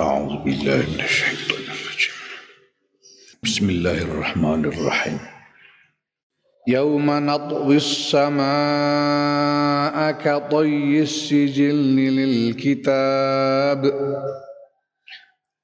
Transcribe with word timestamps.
أعوذ 0.00 0.36
بالله 0.44 0.76
من 0.76 1.00
الشيطان 1.00 1.58
الرجيم. 1.58 2.14
بسم 3.42 3.70
الله 3.70 3.98
الرحمن 4.02 4.64
الرحيم. 4.64 5.18
يوم 6.68 7.10
نطوي 7.10 7.76
السماء 7.76 8.42
كطي 10.12 11.02
السجل 11.02 11.96
للكتاب. 11.96 13.82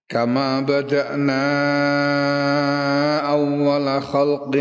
كما 0.09 0.61
بدأنا 0.61 1.47
أول 3.31 4.03
خلق 4.03 4.57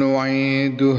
نعيده. 0.00 0.98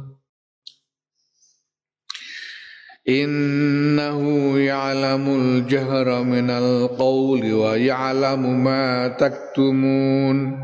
إنه 3.09 4.57
يعلم 4.59 5.27
الجهر 5.27 6.23
من 6.23 6.49
القول 6.49 7.53
ويعلم 7.53 8.63
ما 8.63 9.07
تكتمون. 9.07 10.61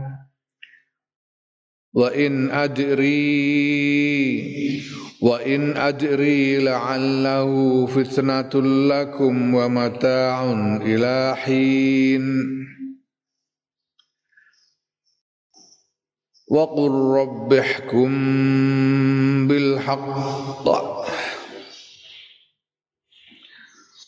وإن 1.94 2.52
أدري 2.52 3.58
وإن 5.22 5.78
أدري 5.78 6.64
لعله 6.64 7.86
فتنة 7.86 8.62
لكم 8.88 9.54
ومتاع 9.54 10.52
إلى 10.82 11.36
حين. 11.36 12.48
وقل 16.52 16.92
رب 16.92 17.54
احكم 17.54 18.12
بالحق. 19.48 20.68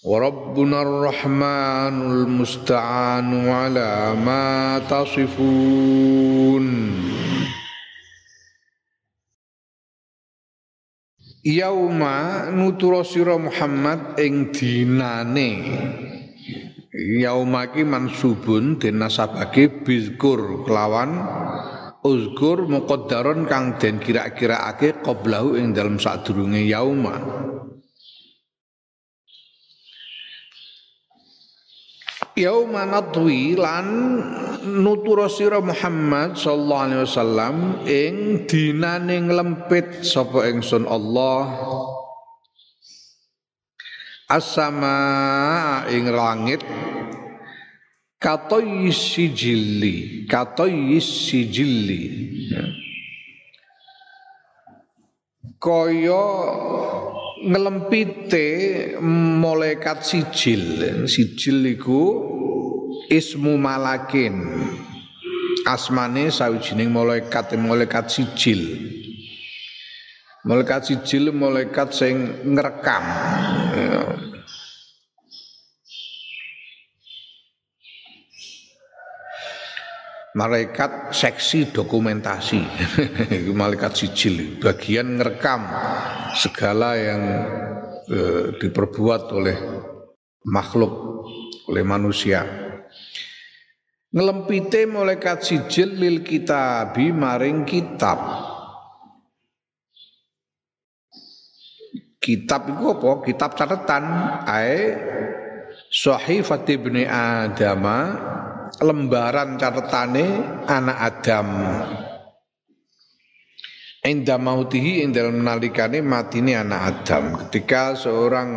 وربنا 0.04 0.82
الرحمن 0.82 1.96
المستعان 2.12 3.48
على 3.48 4.12
ما 4.20 4.78
تصفون 4.84 6.66
Yauma 11.44 12.48
nutura 12.56 13.04
sira 13.04 13.36
Muhammad 13.36 14.16
ing 14.16 14.48
dinane 14.48 15.50
Yauma 17.20 17.68
ki 17.68 17.84
mansubun 17.84 18.80
den 18.80 18.96
nasabake 19.00 19.84
bizkur 19.84 20.64
kelawan 20.64 21.20
uzkur 22.04 22.68
muqaddaron 22.68 23.48
kang 23.48 23.76
den 23.80 24.00
kira-kiraake 24.00 25.00
qablahu 25.04 25.56
ing 25.56 25.72
dalam 25.72 25.96
sadurunge 25.96 26.64
yauma 26.64 27.16
Yauma 32.39 32.87
nadwi 32.87 33.59
lan 33.59 33.87
nutura 34.63 35.27
sira 35.27 35.59
Muhammad 35.59 36.39
sallallahu 36.39 36.85
alaihi 36.87 37.03
wasallam 37.03 37.55
ing 37.83 38.15
dinane 38.47 39.27
nglempit 39.27 40.07
sapa 40.07 40.47
ingsun 40.47 40.87
Allah. 40.87 41.43
Asama 44.29 45.89
ing 45.89 46.05
langit 46.13 46.61
katoy 48.21 48.91
sijili 48.93 50.27
katoy 50.29 51.01
sijili 51.01 52.01
kaya 55.57 56.27
ngelempite 57.45 58.47
malaikat 59.39 60.03
sijil. 60.03 60.83
Sijil 61.07 61.63
iku 61.75 62.03
ismu 63.07 63.55
malakin. 63.55 64.35
Asmane 65.67 66.33
sawijining 66.33 66.89
malaikat 66.89 67.55
malaikat 67.59 68.09
sijil. 68.11 68.61
Malaikat 70.47 70.87
sijil 70.87 71.35
malaikat 71.35 71.91
sing 71.91 72.15
ngrekam 72.47 73.03
malaikat 80.37 81.13
seksi 81.15 81.73
dokumentasi. 81.73 82.61
Malaikat 83.61 83.97
sijil. 83.97 84.61
Bagian 84.61 85.17
ngerekam 85.17 85.65
segala 86.37 86.93
yang 86.97 87.21
eh, 88.09 88.45
diperbuat 88.57 89.23
oleh 89.33 89.57
makhluk 90.45 90.93
oleh 91.69 91.83
manusia. 91.85 92.45
Ngelempite 94.09 94.89
malaikat 94.89 95.45
sijil 95.45 95.93
lil 95.93 96.25
kitabi 96.25 97.13
maring 97.13 97.61
kitab. 97.61 98.17
Kitab 102.19 102.73
itu 102.73 102.83
apa? 102.89 103.11
Kitab 103.25 103.53
catatan. 103.53 104.03
Ae 104.49 104.97
sahifat 105.93 106.65
ibni 106.73 107.05
adama 107.05 108.17
lembaran 108.77 109.57
catatane 109.57 110.25
anak 110.69 110.97
Adam. 111.01 111.47
Inda 114.05 114.39
mautihi 114.39 115.03
ing 115.03 115.11
dalam 115.11 115.43
nalikane 115.43 115.99
matine 115.99 116.55
anak 116.55 116.81
Adam. 117.03 117.35
Ketika 117.45 117.97
seorang 117.97 118.47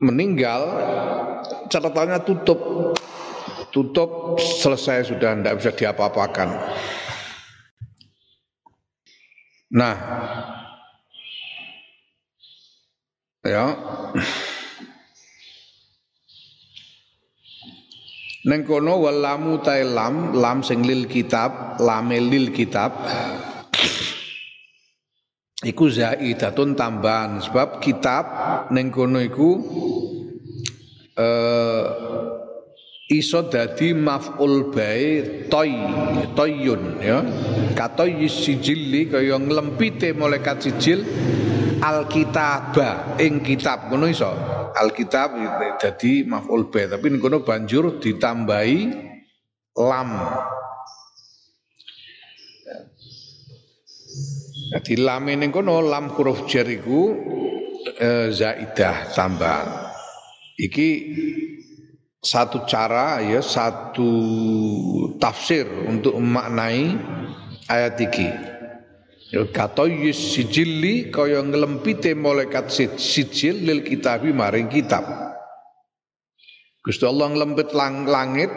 meninggal 0.00 0.62
catatannya 1.68 2.22
tutup. 2.24 2.60
Tutup 3.74 4.40
selesai 4.40 5.12
sudah 5.12 5.36
tidak 5.36 5.60
bisa 5.60 5.70
diapa-apakan. 5.76 6.48
Nah 9.76 9.96
ya 13.44 13.76
Neng 18.46 18.62
kono 18.62 19.02
walamu 19.02 19.58
tae 19.58 19.82
lam 19.82 20.30
lam 20.30 20.62
sing 20.62 20.86
lil 20.86 21.10
kitab 21.10 21.82
lame 21.82 22.22
lil 22.22 22.54
kitab. 22.54 22.94
Iku 25.66 25.90
zaidatun 25.90 26.78
tambahan 26.78 27.42
sebab 27.42 27.82
kitab 27.82 28.24
neng 28.70 28.94
kono 28.94 29.18
iku 29.18 29.50
eh 31.18 31.84
iso 33.10 33.50
dadi 33.50 33.98
maf'ul 33.98 34.70
bae 34.70 35.10
toy 35.50 35.74
toyun 36.38 37.02
ya. 37.02 37.26
Kato 37.74 38.06
sijili 38.30 39.10
kaya 39.10 39.42
nglempite 39.42 40.14
malaikat 40.14 40.70
sijil 40.70 41.02
alkitaba 41.82 43.18
ing 43.20 43.44
kitab 43.44 43.88
ngono 43.88 44.08
iso 44.08 44.30
alkitab 44.76 45.36
dadi 45.80 46.24
maf'ul 46.24 46.68
bi 46.68 46.84
tapi 46.88 47.06
ngono 47.12 47.44
banjur 47.44 48.00
ditambahi 48.00 48.78
lam 49.76 50.10
Jadi 54.66 54.98
lam 54.98 55.30
ini 55.30 55.46
kono 55.54 55.78
lam 55.78 56.10
huruf 56.10 56.50
jar 56.50 56.66
iku 56.66 57.14
e, 57.96 58.34
zaidah 58.34 59.14
tambahan. 59.14 59.94
Iki 60.58 60.88
satu 62.18 62.66
cara 62.66 63.22
ya 63.22 63.38
satu 63.38 64.10
tafsir 65.22 65.70
untuk 65.86 66.18
memaknai 66.18 66.98
ayat 67.70 67.94
iki. 68.02 68.26
Ya 69.34 69.42
katoyis 69.42 70.38
sijili 70.38 71.10
kaya 71.10 71.42
ngelempite 71.42 72.14
malaikat 72.14 72.70
sijil 72.94 73.58
lil 73.58 73.82
kitabi 73.82 74.30
maring 74.30 74.70
kitab. 74.70 75.02
Gusti 76.86 77.02
Allah 77.02 77.34
ngelempit 77.34 77.74
lang 77.74 78.06
langit. 78.06 78.54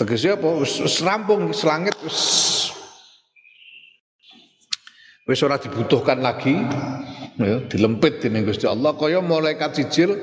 Tegese 0.00 0.40
apa? 0.40 0.48
Wis 0.60 1.00
rampung 1.04 1.52
selangit 1.52 1.92
wis 5.28 5.40
ora 5.44 5.60
dibutuhkan 5.60 6.24
lagi. 6.24 6.56
Ya 7.36 7.60
dilempit 7.68 8.24
dening 8.24 8.48
Gusti 8.48 8.64
Allah. 8.64 8.96
Kaya 8.96 9.20
malaikat 9.20 9.76
sijil 9.76 10.16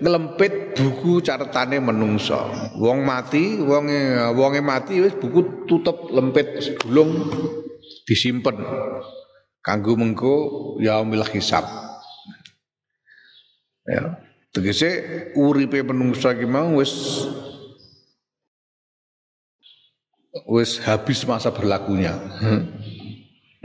nglempit 0.00 0.80
buku 0.80 1.20
catetane 1.20 1.76
menungso 1.76 2.40
wong 2.80 3.04
mati 3.04 3.60
wonge 3.60 4.32
wonge 4.32 4.64
mati 4.64 5.04
wis 5.04 5.12
buku 5.12 5.68
tutup 5.68 6.08
lempit 6.08 6.80
gulung 6.80 7.28
disimpen 8.04 8.60
kanggo 9.64 9.96
mengko 9.96 10.34
yaumil 10.80 11.24
hisab 11.32 11.64
ya 13.88 14.20
tegese 14.52 14.88
uripe 15.36 15.80
menungso 15.84 16.28
iki 16.32 16.44
mau 16.44 16.78
wis 16.78 16.92
wis 20.48 20.80
habis 20.84 21.24
masa 21.24 21.48
berlakunya 21.50 22.12
hmm. 22.40 22.62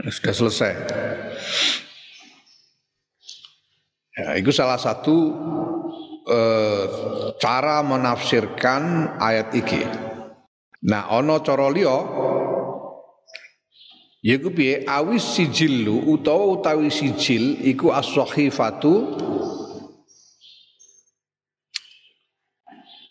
Sudah 0.08 0.32
selesai. 0.32 0.72
Ya, 4.16 4.28
itu 4.40 4.48
salah 4.48 4.80
satu 4.80 5.36
eh, 6.24 6.84
cara 7.36 7.84
menafsirkan 7.84 9.16
ayat 9.20 9.52
iki. 9.52 9.84
Nah, 10.88 11.12
ono 11.12 11.44
cara 11.44 11.68
liya 11.68 11.92
yaiku 14.22 14.52
piye? 14.52 14.84
Awis 14.86 15.24
sijillu 15.36 16.12
utawa 16.12 16.46
utawi 16.60 16.88
sijil 16.92 17.60
iku 17.64 17.92
as-sahifatu 17.92 18.92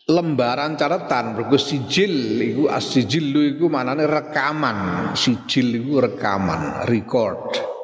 lembaran 0.09 0.77
catatan. 0.77 1.37
Mergo 1.37 1.57
sijil 1.57 2.41
iku 2.41 2.69
as-sijillu 2.69 3.57
iku 3.57 3.69
manane 3.69 4.05
rekaman. 4.05 5.11
Sijil 5.13 5.81
iku 5.81 6.01
rekaman 6.01 6.85
record 6.89 7.78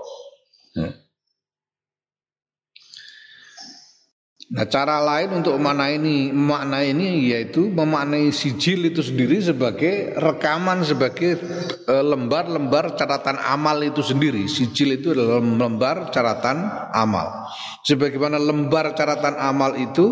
Nah 4.46 4.70
cara 4.70 5.02
lain 5.02 5.42
untuk 5.42 5.58
makna 5.58 5.90
ini 5.90 6.30
makna 6.30 6.86
ini 6.86 7.34
yaitu 7.34 7.66
memaknai 7.66 8.30
sijil 8.30 8.86
itu 8.86 9.02
sendiri 9.02 9.42
sebagai 9.42 10.14
rekaman 10.22 10.86
sebagai 10.86 11.42
eh, 11.90 12.06
lembar-lembar 12.06 12.94
catatan 12.94 13.42
amal 13.42 13.82
itu 13.82 14.06
sendiri. 14.06 14.46
Sijil 14.46 15.02
itu 15.02 15.18
adalah 15.18 15.42
lembar 15.42 16.14
catatan 16.14 16.62
amal. 16.94 17.50
Sebagaimana 17.90 18.38
lembar 18.38 18.94
catatan 18.94 19.34
amal 19.34 19.74
itu 19.82 20.06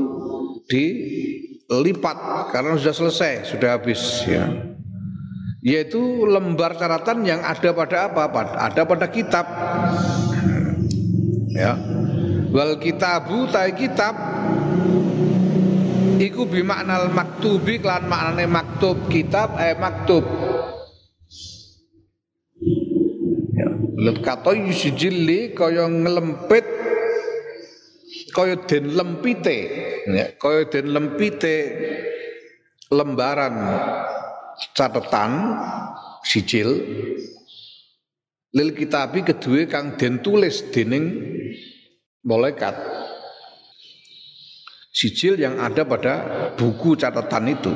di 0.65 0.85
lipat 1.69 2.49
karena 2.49 2.73
sudah 2.73 2.95
selesai, 3.05 3.53
sudah 3.53 3.77
habis 3.77 4.01
ya. 4.25 4.49
Yaitu 5.61 6.25
lembar 6.25 6.73
catatan 6.73 7.21
yang 7.21 7.45
ada 7.45 7.69
pada 7.69 8.09
apa? 8.09 8.33
Ada 8.57 8.81
pada 8.81 9.07
kitab. 9.13 9.45
Ya. 11.53 11.77
Wal 12.53 12.77
kitabu 12.77 13.49
ta 13.49 13.65
kitab 13.73 14.13
iku 16.21 16.45
bimaknal 16.45 17.09
maktubi 17.09 17.81
klan 17.81 18.05
maknane 18.05 18.45
maktub 18.45 19.09
kitab 19.09 19.57
eh 19.57 19.73
maktub. 19.73 20.21
Ya 23.57 23.67
lut 23.97 24.21
kata 24.21 24.53
yusijili 24.53 25.57
kaya 25.57 25.89
ngelempit 25.89 26.65
kaya 28.37 28.61
den 28.69 29.01
lempite. 29.01 29.57
Ya 30.13 30.37
kaya 30.37 30.69
den 30.69 30.93
lempite 30.93 31.57
lembaran 32.93 33.57
catatan 34.77 35.57
sijil 36.21 36.69
lil 38.53 38.69
kitabi 38.77 39.25
kedua 39.25 39.65
kang 39.65 39.97
den 39.97 40.21
tulis 40.21 40.69
dening 40.69 41.33
malaikat. 42.23 42.75
Sijil 44.93 45.41
yang 45.41 45.59
ada 45.59 45.83
pada 45.83 46.13
buku 46.55 46.95
catatan 46.95 47.49
itu 47.49 47.73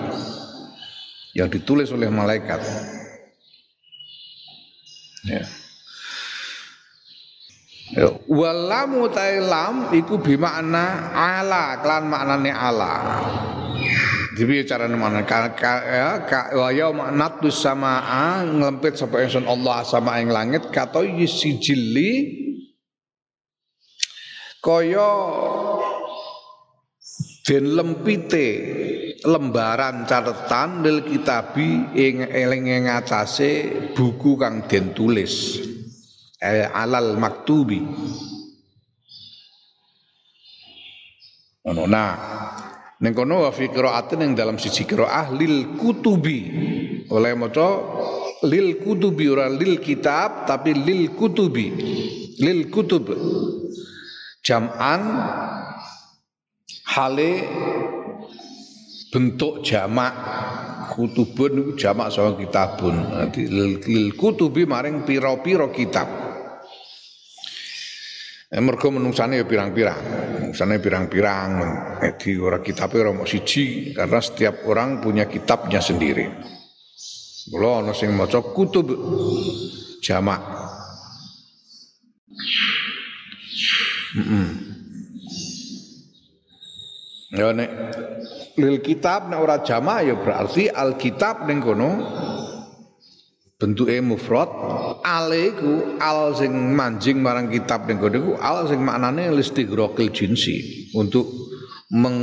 yang 1.36 1.50
ditulis 1.52 1.92
oleh 1.92 2.08
malaikat. 2.10 2.62
Ya. 5.28 5.44
Ya, 7.88 8.12
walamu 8.28 9.08
tailam 9.08 9.96
iku 9.96 10.20
bimakna 10.20 11.16
ala 11.16 11.80
klan 11.80 12.12
maknane 12.12 12.52
ala. 12.52 12.94
Jadi 14.38 14.70
cara 14.70 14.86
mana 14.92 15.26
ka, 15.26 15.58
ka, 15.58 15.74
ya, 15.82 16.10
ka, 16.22 16.54
wa 16.54 16.70
yaum 16.70 17.00
natus 17.18 17.58
samaa 17.58 18.46
nglempit 18.46 18.94
sapa 18.94 19.26
ingsun 19.26 19.50
Allah 19.50 19.82
sama 19.82 20.22
ing 20.22 20.30
langit 20.30 20.70
kata 20.70 21.02
sijili 21.26 22.46
kaya 24.68 25.12
den 27.48 27.72
lempite 27.72 28.48
lembaran 29.24 30.04
catatan 30.04 30.84
lil 30.84 31.08
kitabi 31.08 31.96
ing 31.96 32.28
eling 32.28 32.84
ngacase 32.84 33.72
buku 33.96 34.36
kang 34.36 34.68
den 34.68 34.92
tulis. 34.92 35.64
Eh, 36.44 36.68
alal 36.68 37.16
maktubi. 37.16 37.80
Ono 41.72 41.84
nah 41.88 42.14
ning 43.00 43.16
kono 43.16 43.48
wa 43.48 43.52
fi 43.56 43.72
qiraatin 43.72 44.20
ing 44.20 44.32
dalam 44.36 44.60
siji 44.60 44.84
qiraah 44.84 45.32
lil 45.32 45.80
kutubi. 45.80 46.40
Oleh 47.08 47.32
maca 47.40 47.68
lil 48.44 48.84
kutubi 48.84 49.32
ora 49.32 49.48
lil 49.48 49.80
kitab 49.80 50.44
tapi 50.44 50.76
lil 50.76 51.16
kutubi. 51.16 51.72
Lil 52.38 52.70
kutub 52.70 53.10
jam'an 54.48 55.02
hale 56.88 57.32
bentuk 59.12 59.60
jamak 59.60 60.16
kutubun 60.96 61.52
itu 61.60 61.72
jamak 61.76 62.08
sama 62.16 62.40
kitabun 62.40 62.96
nanti 63.12 63.44
lil 63.52 64.16
kutubi 64.16 64.64
maring 64.64 65.04
piro-piro 65.04 65.68
kitab 65.76 66.08
Eh, 68.48 68.64
mergo 68.64 68.88
menungsane 68.96 69.36
ya 69.36 69.44
pirang-pirang. 69.44 70.02
Menungsane 70.40 70.80
pirang-pirang. 70.80 71.50
Di 72.16 72.40
orang 72.40 72.64
kitab 72.64 72.96
ora 72.96 73.12
mau 73.12 73.28
siji 73.28 73.92
karena 73.92 74.24
setiap 74.24 74.64
orang 74.72 75.04
punya 75.04 75.28
kitabnya 75.28 75.84
sendiri. 75.84 76.32
Kula 77.52 77.84
ana 77.84 77.92
sing 77.92 78.16
maca 78.16 78.40
kutub 78.40 78.88
jamak. 80.00 80.40
-mm. 84.16 84.48
Ya 87.36 87.52
nek 87.52 87.70
lil 88.56 88.80
kitab 88.80 89.28
nek 89.28 89.40
ora 89.44 89.60
jamak 89.60 90.08
ya 90.08 90.16
berarti 90.16 90.72
alkitab 90.72 91.44
ning 91.44 91.60
kono 91.60 91.92
bentuke 93.60 94.00
mufrad 94.00 94.48
ale 95.04 95.52
iku 95.52 96.00
al 96.00 96.32
sing 96.40 96.56
manjing 96.72 97.20
marang 97.20 97.52
kitab 97.52 97.84
ning 97.84 98.00
kono 98.00 98.16
iku 98.16 98.34
al 98.40 98.72
sing 98.72 98.80
maknane 98.80 99.28
listighraqil 99.36 100.08
jinsi 100.16 100.88
untuk 100.96 101.28
meng, 101.92 102.18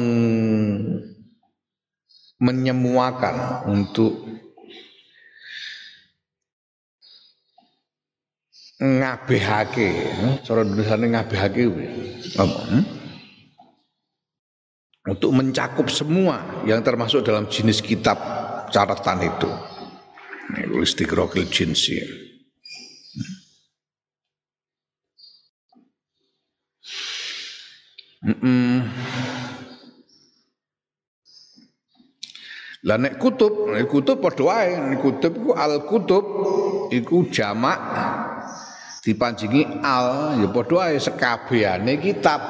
menyemuakan 2.41 3.69
untuk 3.69 4.24
ngabehake 8.85 9.91
cara 10.45 10.61
tulisane 10.61 11.09
ngabehake 11.09 11.63
apa 12.37 12.61
hmm? 12.69 12.85
untuk 15.09 15.31
mencakup 15.33 15.89
semua 15.89 16.65
yang 16.69 16.85
termasuk 16.85 17.25
dalam 17.25 17.49
jenis 17.49 17.81
kitab 17.81 18.21
catatan 18.69 19.25
itu 19.25 19.51
istiqraqil 20.85 21.49
jinsi. 21.49 22.01
Mm 28.25 28.37
-mm. 28.41 28.77
Lah 32.85 33.01
nek 33.01 33.17
kutub, 33.17 33.73
nek 33.73 33.89
kutub 33.89 34.21
padha 34.21 34.45
wae, 34.45 34.97
kutub 35.01 35.33
iku 35.33 35.51
al 35.57 35.89
kutub 35.89 36.25
iku 36.93 37.29
jamak 37.33 37.81
dipanjingi 39.05 39.85
al 39.85 40.41
ya 40.41 40.49
padha 40.49 40.75
wae 40.81 40.97
sekabehane 40.97 42.01
kitab. 42.01 42.41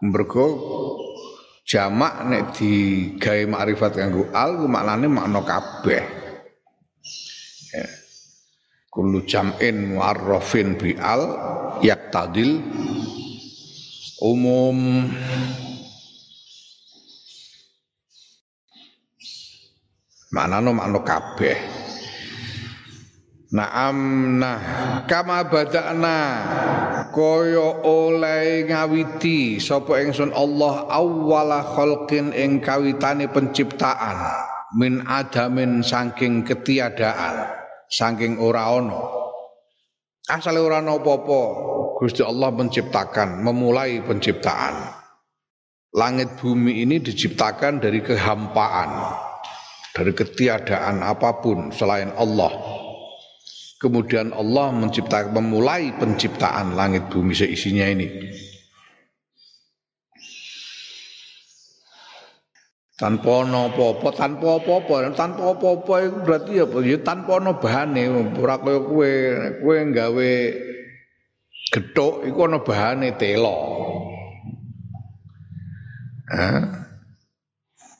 Mergo 0.00 0.46
jamak 1.68 2.24
nek 2.24 2.42
digawe 2.56 3.44
makrifat 3.44 3.92
kanggo 4.00 4.32
al 4.32 4.56
ku 4.56 4.66
maknane 4.66 5.06
makna 5.12 5.44
kabeh. 5.44 6.04
Ya. 7.76 7.86
Kullu 8.88 9.28
jam'in 9.28 9.92
mu'arrafin 9.92 10.80
bi 10.80 10.96
al 10.96 11.22
yaktadil 11.84 12.64
umum 14.24 15.12
maknane 20.32 20.70
makna 20.72 21.00
kabeh 21.04 21.87
Naam 23.48 23.96
nah. 24.36 24.60
Kama 25.08 25.48
badakna 25.48 26.20
kaya 27.08 27.80
oleh 27.80 28.68
ngawiti 28.68 29.56
sapa 29.56 30.04
ingsun 30.04 30.36
Allah 30.36 30.84
awwala 30.92 31.64
khalqin 31.64 32.36
ing 32.36 32.60
kawitane 32.60 33.24
penciptaan 33.32 34.20
min 34.76 35.00
adamin 35.08 35.80
saking 35.80 36.44
ketiadaan 36.44 37.48
saking 37.88 38.36
ora 38.36 38.68
ana. 38.68 39.00
Asale 40.28 40.60
ora 40.60 40.84
ana 40.84 41.00
apa-apa 41.00 41.40
Gusti 41.96 42.20
Allah 42.20 42.52
menciptakan 42.52 43.40
memulai 43.40 44.04
penciptaan. 44.04 44.92
Langit 45.96 46.36
bumi 46.36 46.84
ini 46.84 47.00
diciptakan 47.00 47.80
dari 47.80 48.04
kehampaan 48.04 48.90
dari 49.96 50.12
ketiadaan 50.12 51.00
apa 51.00 51.40
pun 51.40 51.72
selain 51.72 52.12
Allah. 52.12 52.77
Kemudian 53.78 54.34
Allah 54.34 54.74
menciptakan 54.74 55.38
memulai 55.38 55.94
penciptaan 55.94 56.74
langit 56.74 57.06
bumi 57.14 57.30
seisinya 57.30 57.86
ini. 57.86 58.10
Tanpa 62.98 63.46
ono 63.46 63.70
apa-apa, 63.70 64.10
tanpa 64.10 64.58
apa-apa, 64.58 65.14
tanpa 65.14 65.54
apa-apa 65.54 65.94
itu 66.02 66.18
berarti 66.26 66.52
apa? 66.58 66.76
Ya 66.82 66.98
tanpa 66.98 67.38
ono 67.38 67.54
bahane, 67.62 68.10
ora 68.10 68.58
kaya 68.58 68.82
kowe, 68.82 69.12
kowe 69.62 69.76
gawe 69.94 70.32
gethuk 71.70 72.26
iku 72.26 72.38
ono 72.50 72.58
bahane 72.66 73.14
telo. 73.14 73.54
Hah? 76.26 76.58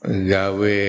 Gawe 0.03 0.81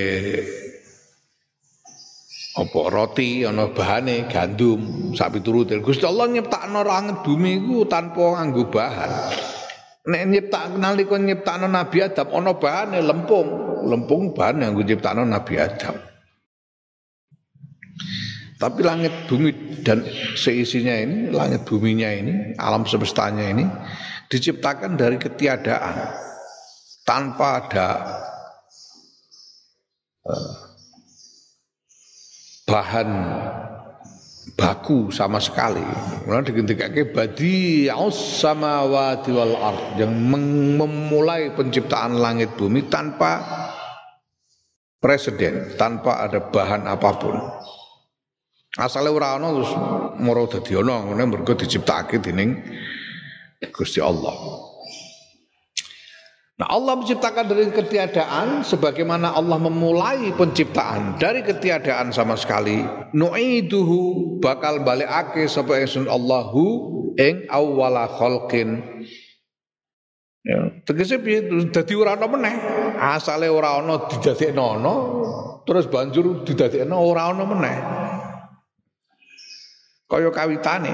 apa 2.60 2.80
roti 2.92 3.48
ana 3.48 3.72
bahane 3.72 4.28
gandum 4.28 5.12
sak 5.16 5.40
piturute. 5.40 5.80
Gusti 5.80 6.04
Allah 6.04 6.28
nyiptakno 6.28 6.84
langit 6.84 7.24
bumi 7.24 7.64
iku 7.64 7.88
tanpa 7.88 8.36
nganggo 8.36 8.68
bahan. 8.68 9.12
Nek 10.12 10.24
nyiptak 10.28 10.76
nalika 10.76 11.16
nyiptakno 11.16 11.72
Nabi 11.72 11.98
Adam 12.04 12.28
ana 12.36 12.52
bahane 12.60 13.00
lempung. 13.00 13.48
Lempung 13.88 14.36
bahan 14.36 14.68
yang 14.68 14.76
nyiptakno 14.76 15.24
Nabi 15.24 15.56
Adam. 15.56 15.96
Tapi 18.60 18.80
langit 18.84 19.16
bumi 19.32 19.80
dan 19.88 20.04
seisinya 20.36 20.92
ini 20.92 21.32
langit 21.32 21.64
buminya 21.64 22.12
ini 22.12 22.60
alam 22.60 22.84
semestanya 22.84 23.48
ini 23.56 23.64
diciptakan 24.28 25.00
dari 25.00 25.16
ketiadaan. 25.16 26.28
Tanpa 27.08 27.48
ada 27.66 27.88
uh, 30.28 30.69
bahan 32.70 33.10
baku 34.54 35.10
sama 35.10 35.42
sekali. 35.42 35.82
Kemudian 36.24 36.46
digentikake 36.46 37.10
badi 37.10 37.90
samawati 38.14 39.30
wal 39.34 39.56
ard 39.58 39.98
yang 39.98 40.14
memulai 40.78 41.50
penciptaan 41.58 42.22
langit 42.22 42.54
bumi 42.54 42.86
tanpa 42.86 43.42
presiden, 45.02 45.74
tanpa 45.74 46.22
ada 46.30 46.46
bahan 46.54 46.86
apa 46.86 47.10
pun. 47.18 47.36
Asale 48.78 49.10
ora 49.10 49.34
ana 49.34 49.50
terus 49.50 49.74
moro 50.22 50.46
dadi 50.46 50.78
ana 50.78 51.02
ngene 51.02 51.26
mergo 51.26 51.58
diciptakake 51.58 52.22
dening 52.22 52.54
Gusti 53.74 54.00
Allah. 54.00 54.36
Nah 56.60 56.68
Allah 56.76 57.00
menciptakan 57.00 57.48
dari 57.48 57.72
ketiadaan 57.72 58.68
sebagaimana 58.68 59.32
Allah 59.32 59.56
memulai 59.64 60.36
penciptaan 60.36 61.16
dari 61.16 61.40
ketiadaan 61.40 62.12
sama 62.12 62.36
sekali. 62.36 62.84
Nu'iduhu 63.16 64.36
bakal 64.44 64.84
balikake 64.84 65.48
sapa 65.48 65.80
ingsun 65.80 66.12
Allahu 66.12 66.64
ing 67.16 67.48
awwala 67.48 68.12
khalqin. 68.12 68.84
Ya, 70.44 70.84
tegese 70.84 71.24
piye 71.24 71.48
dadi 71.72 71.96
ora 71.96 72.20
ana 72.20 72.28
meneh. 72.28 72.56
Asale 73.00 73.48
ora 73.48 73.80
ana 73.80 74.12
didadekno 74.12 74.64
ana 74.84 74.94
terus 75.64 75.88
banjur 75.88 76.44
didadekno 76.44 77.00
ora 77.00 77.32
ana 77.32 77.48
meneh. 77.48 77.78
Kaya 80.12 80.28
kawitane 80.28 80.92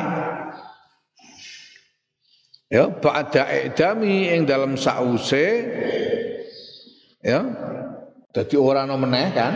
ya 2.69 2.89
ba'da 2.89 3.49
i'dami 3.49 4.33
ing 4.33 4.45
dalam 4.49 4.77
sause. 4.79 5.47
Ya 7.25 7.41
dadi 8.29 8.55
ora 8.59 8.85
ana 8.85 8.95
meneh 8.99 9.27
kan? 9.33 9.53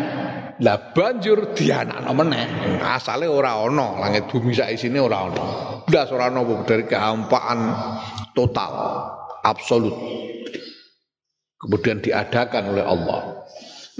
Lah 0.60 0.92
banjur 0.92 1.56
dianakno 1.56 2.12
meneh. 2.12 2.46
Asale 2.84 3.30
ora 3.30 3.60
ana 3.62 4.02
langit 4.02 4.28
bumi 4.28 4.52
sak 4.52 4.74
isine 4.74 5.00
ora 5.00 5.30
ana. 5.30 5.46
Blas 5.86 6.10
ora 6.10 6.34
ana 6.34 6.42
dari 6.66 6.84
kehampaan 6.90 7.60
total 8.34 8.74
absolut. 9.46 9.96
Kemudian 11.60 12.00
diadakan 12.00 12.72
oleh 12.72 12.86
Allah. 12.88 13.46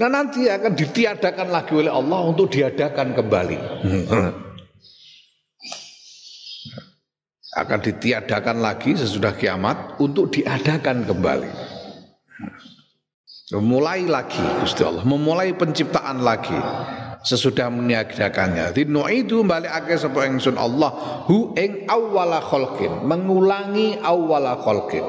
Nah 0.00 0.08
nanti 0.08 0.48
akan 0.48 0.72
ditiadakan 0.72 1.52
lagi 1.52 1.76
oleh 1.76 1.92
Allah 1.92 2.24
untuk 2.24 2.48
diadakan 2.48 3.12
kembali 3.12 3.58
akan 7.50 7.78
ditiadakan 7.82 8.62
lagi 8.62 8.94
sesudah 8.94 9.34
kiamat 9.34 9.98
untuk 9.98 10.30
diadakan 10.30 11.02
kembali. 11.02 11.50
Memulai 13.50 14.06
lagi 14.06 14.38
Gusti 14.62 14.86
Allah, 14.86 15.02
memulai 15.02 15.50
penciptaan 15.58 16.22
lagi 16.22 16.54
sesudah 17.26 17.66
meniadakannya. 17.66 18.70
Jadi 18.70 18.86
itu 19.18 19.42
balik 19.42 19.74
akhir 19.74 20.06
sapa 20.06 20.30
ingsun 20.30 20.54
Allah 20.54 20.94
hu 21.26 21.50
ing 21.58 21.90
awwala 21.90 22.38
khalqin, 22.38 23.02
mengulangi 23.02 23.98
awwala 23.98 24.54
khalqin. 24.62 25.02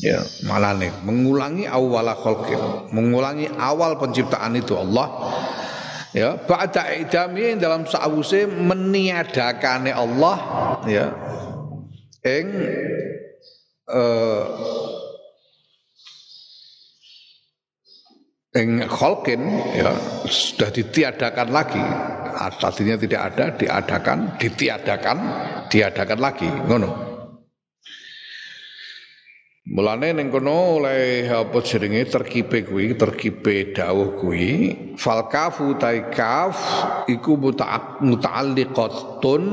Ya, 0.00 0.20
malah 0.48 0.76
nih 0.76 0.92
mengulangi 1.04 1.64
awwala 1.64 2.16
khalqin, 2.16 2.92
mengulangi 2.92 3.48
awal 3.56 3.96
penciptaan 3.96 4.56
itu 4.56 4.76
Allah 4.76 5.08
ya 6.14 6.38
ba'da 6.38 6.90
idami 6.94 7.54
dalam 7.58 7.86
sa'wuse 7.86 8.46
meniadakane 8.46 9.94
Allah 9.94 10.36
ya 10.86 11.06
ing 12.26 12.46
uh, 13.90 14.44
ing 18.54 18.82
kholkin 18.90 19.46
ya 19.78 19.94
sudah 20.26 20.70
ditiadakan 20.74 21.48
lagi. 21.54 21.82
Tadinya 22.40 22.96
tidak 22.96 23.22
ada 23.34 23.46
diadakan 23.52 24.18
ditiadakan 24.40 25.18
diadakan 25.68 26.18
lagi. 26.18 26.48
Ngono 26.48 27.09
Mulane 29.70 30.10
ning 30.10 30.34
kono 30.34 30.82
oleh 30.82 31.30
apa 31.30 31.62
jenenge 31.62 32.10
terkipe 32.10 32.66
kuwi, 32.66 32.98
terkipe 32.98 33.70
dawuh 33.70 34.18
kuwi, 34.18 34.74
fal 34.98 35.30
kafu 35.30 35.78
kaf 36.10 36.58
iku 37.06 37.38
muta'alliqatun 37.38 39.44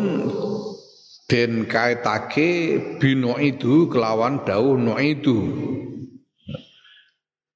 den 1.30 1.70
kaitake 1.70 2.50
bino 2.98 3.38
itu 3.38 3.86
kelawan 3.94 4.42
dawuh 4.42 4.74
no 4.74 4.98
itu. 4.98 5.38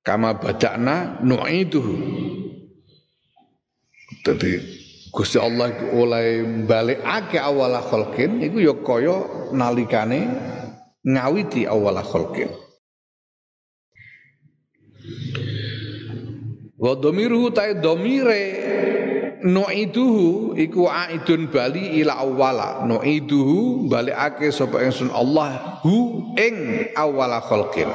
Kama 0.06 0.38
badakna 0.38 1.18
no 1.26 1.42
itu. 1.50 1.82
Dadi 4.22 4.62
Gusti 5.10 5.42
Allah 5.42 5.74
oleh 5.98 6.46
balikake 6.70 7.42
awal 7.42 7.74
khalqin 7.90 8.38
iku 8.46 8.62
ya 8.62 8.78
kaya 8.86 9.50
nalikane 9.50 10.30
ngawiti 11.06 11.66
awal 11.66 11.98
khalqin 12.02 12.52
Wa 16.82 16.98
dhamiruhu 16.98 17.54
ta 17.54 17.70
dhamire 17.78 18.44
nu'iduhu 19.46 20.58
iku 20.58 20.90
aidun 20.90 21.54
bali 21.54 22.02
ila 22.02 22.26
awwala 22.26 22.90
nu'iduhu 22.90 23.86
balikake 23.86 24.50
sapa 24.50 24.82
ingsun 24.82 25.14
Allah 25.14 25.82
hu 25.86 26.34
ing 26.42 26.90
awwala 26.98 27.38
khalqin 27.46 27.90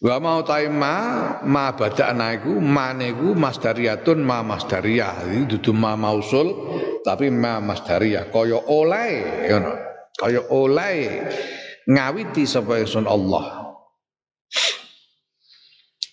Wa 0.00 0.16
mau 0.16 0.40
taima 0.40 0.96
ma 1.44 1.76
badana 1.76 2.32
iku 2.32 2.56
mane 2.56 3.12
iku 3.12 3.36
masdariyatun 3.36 4.24
ma 4.24 4.40
masdariyah. 4.40 5.28
Iki 5.28 5.60
dudu 5.60 5.76
ma 5.76 5.92
mausul 5.92 6.56
tapi 7.04 7.28
ma 7.28 7.60
masdariyah 7.60 8.32
kaya 8.32 8.64
oleh 8.64 9.44
ngono. 9.44 9.89
Kaya 10.20 10.44
oleh 10.52 11.24
ngawiti 11.88 12.44
sapa 12.44 12.76
ingsun 12.76 13.08
Allah. 13.08 13.72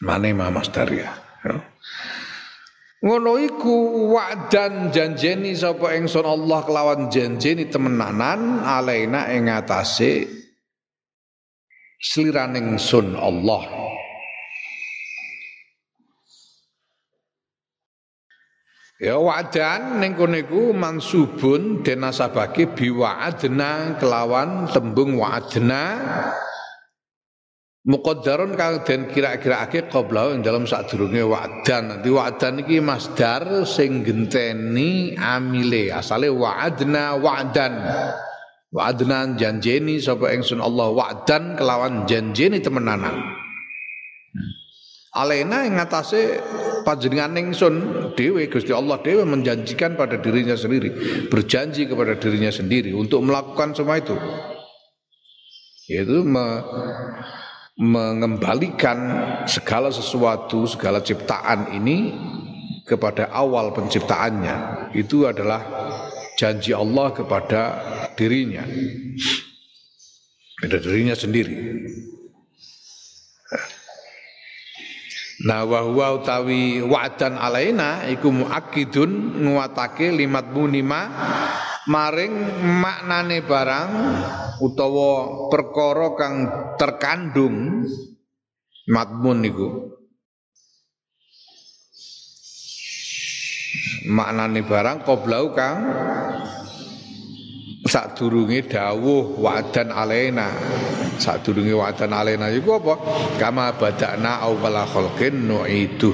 Mane 0.08 0.32
ma 0.32 0.48
masdariyah. 0.48 1.28
Ngono 3.04 3.36
iku 3.36 4.08
wa'dan 4.16 4.96
janjeni 4.96 5.52
sapa 5.54 5.92
ingsun 6.00 6.24
Allah 6.24 6.64
kelawan 6.64 7.12
janjeni 7.12 7.68
temenanan 7.68 8.64
alaina 8.64 9.28
ing 9.36 9.52
atase 9.52 10.24
sliraning 12.00 12.80
sun 12.80 13.12
Allah 13.14 13.87
Ya 18.98 19.14
wa'dan 19.22 20.02
ning 20.02 20.18
kono 20.18 20.42
iku 20.42 20.74
mansubun 20.74 21.86
denasabake 21.86 22.74
biwa'adna 22.74 24.02
kelawan 24.02 24.66
tembung 24.74 25.22
wa'adna 25.22 26.02
muqaddarun 27.86 28.58
kang 28.58 28.82
den 28.82 29.06
kira-kirake 29.06 29.86
qabla 29.94 30.34
ing 30.34 30.42
dalam 30.42 30.66
sadurunge 30.66 31.22
wa'dan. 31.22 31.94
Nanti 31.94 32.10
wa'dan 32.10 32.66
iki 32.66 32.82
masdar 32.82 33.70
sing 33.70 34.02
genteni 34.02 35.14
amile 35.14 35.94
asale 35.94 36.34
wa'adna 36.34 37.22
wa'dan. 37.22 37.74
Wa'adnan 38.74 39.38
janjeni 39.38 40.02
sapa 40.02 40.34
ingsun 40.34 40.58
Allah 40.58 40.90
wa'dan 40.90 41.54
kelawan 41.54 42.10
janjeni 42.10 42.66
temenanan. 42.66 43.14
Alena 45.14 45.70
yang 45.70 45.78
ngatasi 45.78 46.42
panjenengan 46.88 47.36
ingsun 47.36 47.76
dewe 48.16 48.48
Gusti 48.48 48.72
Allah 48.72 48.96
dewe 49.04 49.28
menjanjikan 49.28 50.00
pada 50.00 50.16
dirinya 50.16 50.56
sendiri, 50.56 50.88
berjanji 51.28 51.84
kepada 51.84 52.16
dirinya 52.16 52.48
sendiri 52.48 52.96
untuk 52.96 53.28
melakukan 53.28 53.76
semua 53.76 54.00
itu. 54.00 54.16
Yaitu 55.92 56.24
me, 56.24 56.64
mengembalikan 57.76 58.98
segala 59.44 59.92
sesuatu, 59.92 60.64
segala 60.64 61.04
ciptaan 61.04 61.76
ini 61.76 62.16
kepada 62.88 63.28
awal 63.36 63.76
penciptaannya. 63.76 64.90
Itu 64.96 65.28
adalah 65.28 65.60
janji 66.40 66.72
Allah 66.72 67.12
kepada 67.12 67.62
dirinya 68.16 68.64
pada 70.58 70.78
dirinya 70.82 71.14
sendiri 71.18 71.54
Nah 75.38 75.70
wa 75.70 75.86
huwa 75.86 76.18
utawi 76.18 76.82
wa'dan 76.82 77.38
alaina 77.38 78.10
iku 78.10 78.34
muakkidun 78.34 79.38
nguatake 79.46 80.10
limat 80.10 80.50
munima 80.50 81.14
maring 81.86 82.34
maknane 82.82 83.46
barang 83.46 83.90
utawa 84.66 85.46
perkara 85.54 86.10
kang 86.18 86.36
terkandung 86.82 87.86
matmun 88.90 89.38
niku. 89.46 89.70
Maknane 94.10 94.66
barang 94.66 95.06
qoblau 95.06 95.54
kang 95.54 95.86
sadurunge 97.88 98.68
dawuh 98.68 99.40
wa'dan 99.40 99.90
alaina. 99.90 100.52
Sadurunge 101.18 101.74
wa'dan 101.74 102.12
alaina 102.14 102.52
iku 102.54 102.78
apa? 102.78 102.94
Kama 103.40 103.74
badakna 103.80 104.44
awwala 104.44 104.86
khalqin 104.86 105.48
nu'idu. 105.48 106.12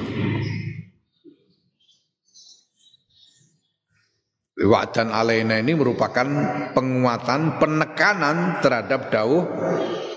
Wa'dan 4.54 5.10
alaina 5.10 5.60
ini 5.60 5.74
merupakan 5.74 6.24
penguatan 6.72 7.58
penekanan 7.58 8.62
terhadap 8.62 9.10
dawuh 9.10 9.44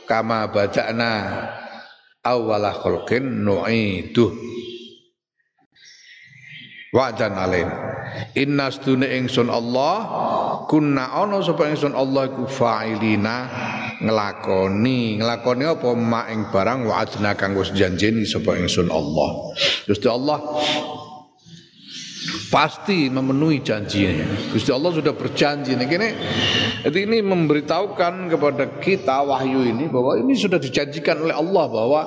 kama 0.08 0.48
badakna 0.54 1.12
awwala 2.24 2.72
khalqin 2.72 3.44
nu'idu 3.44 4.32
wa'dan 6.94 7.36
alaina. 7.36 7.76
Inna 8.40 8.72
stune 8.72 9.04
ingsun 9.04 9.52
Allah 9.52 9.96
kunna 10.72 11.12
ana 11.12 11.44
sapa 11.44 11.68
ingsun 11.68 11.92
Allah 11.92 12.32
iku 12.32 12.48
fa'ilina 12.48 13.36
nglakoni 14.00 15.20
nglakoni 15.20 15.64
apa? 15.68 15.90
Mak 15.92 16.26
ing 16.32 16.42
barang 16.50 16.80
wa'adna 16.88 17.36
kang 17.36 17.54
wis 17.60 17.76
janjeni 17.76 18.24
sapa 18.24 18.56
ingsun 18.56 18.88
Allah. 18.88 19.52
Gusti 19.86 20.08
Allah 20.08 20.40
pasti 22.48 23.12
memenuhi 23.12 23.60
janjinya. 23.60 24.56
Gusti 24.56 24.72
Allah 24.72 24.92
sudah 24.96 25.12
berjanji. 25.12 25.76
Ini 25.76 25.86
kini 25.86 26.10
jadi 26.88 27.00
ini 27.04 27.20
memberitahukan 27.20 28.32
kepada 28.32 28.80
kita 28.80 29.20
wahyu 29.28 29.68
ini 29.68 29.92
bahwa 29.92 30.16
ini 30.16 30.34
sudah 30.40 30.56
dijanjikan 30.56 31.20
oleh 31.20 31.36
Allah 31.36 31.66
bahwa 31.68 32.02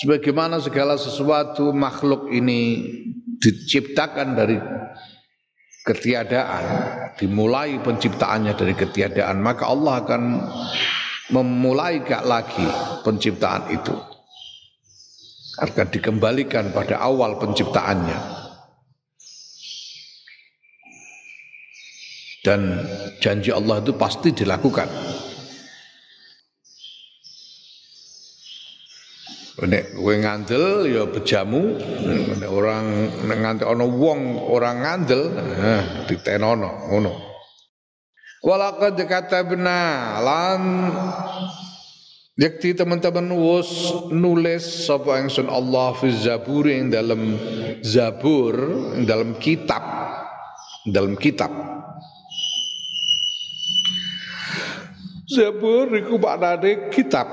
sebagaimana 0.00 0.62
segala 0.62 0.96
sesuatu 0.96 1.74
makhluk 1.76 2.32
ini 2.32 2.80
diciptakan 3.38 4.34
dari 4.34 4.58
ketiadaan, 5.86 6.64
dimulai 7.16 7.80
penciptaannya 7.80 8.52
dari 8.52 8.74
ketiadaan, 8.76 9.40
maka 9.40 9.64
Allah 9.70 10.04
akan 10.04 10.22
memulai 11.32 12.04
gak 12.04 12.24
lagi 12.28 12.66
penciptaan 13.06 13.72
itu. 13.72 13.94
Akan 15.58 15.90
dikembalikan 15.90 16.70
pada 16.70 17.02
awal 17.02 17.40
penciptaannya. 17.42 18.38
Dan 22.46 22.86
janji 23.18 23.50
Allah 23.50 23.82
itu 23.82 23.92
pasti 23.98 24.30
dilakukan. 24.30 24.86
Nek 29.58 29.98
kowe 29.98 30.14
ngandel 30.14 30.86
ya 30.86 31.02
bejamu, 31.10 31.74
nek 32.38 32.46
orang 32.46 33.10
nek 33.26 33.38
nganti 33.42 33.64
ana 33.66 33.90
wong 33.90 34.38
orang 34.38 34.86
ngandel, 34.86 35.34
nah 35.34 36.06
ditenono 36.06 36.86
ngono. 36.94 37.12
Walaqad 38.46 38.94
katabna 39.02 39.78
lan 40.22 40.62
Yakti 42.38 42.70
teman-teman 42.70 43.34
wus 43.34 43.90
nulis 44.14 44.86
sapa 44.86 45.18
ingsun 45.18 45.50
Allah 45.50 45.90
fi 45.98 46.06
Zabur 46.14 46.70
ing 46.70 46.86
dalam 46.86 47.34
Zabur 47.82 48.54
ing 48.94 49.10
dalam 49.10 49.34
kitab 49.42 49.82
dalam 50.86 51.18
kitab. 51.18 51.50
Zabur 55.26 55.90
iku 55.98 56.14
maknane 56.22 56.94
kitab 56.94 57.26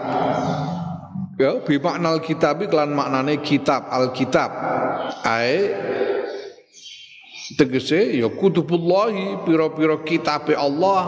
ya 1.35 1.59
bi 1.63 1.75
maknal 1.79 2.23
kitab 2.23 2.63
kelan 2.67 2.95
maknane 2.95 3.43
kitab 3.43 3.87
alkitab. 3.91 4.51
Ae 5.27 5.71
tegese 7.59 8.17
ya 8.17 8.31
kutubullahi 8.31 9.43
pira-pira 9.43 9.99
kitabe 10.01 10.55
Allah. 10.55 11.01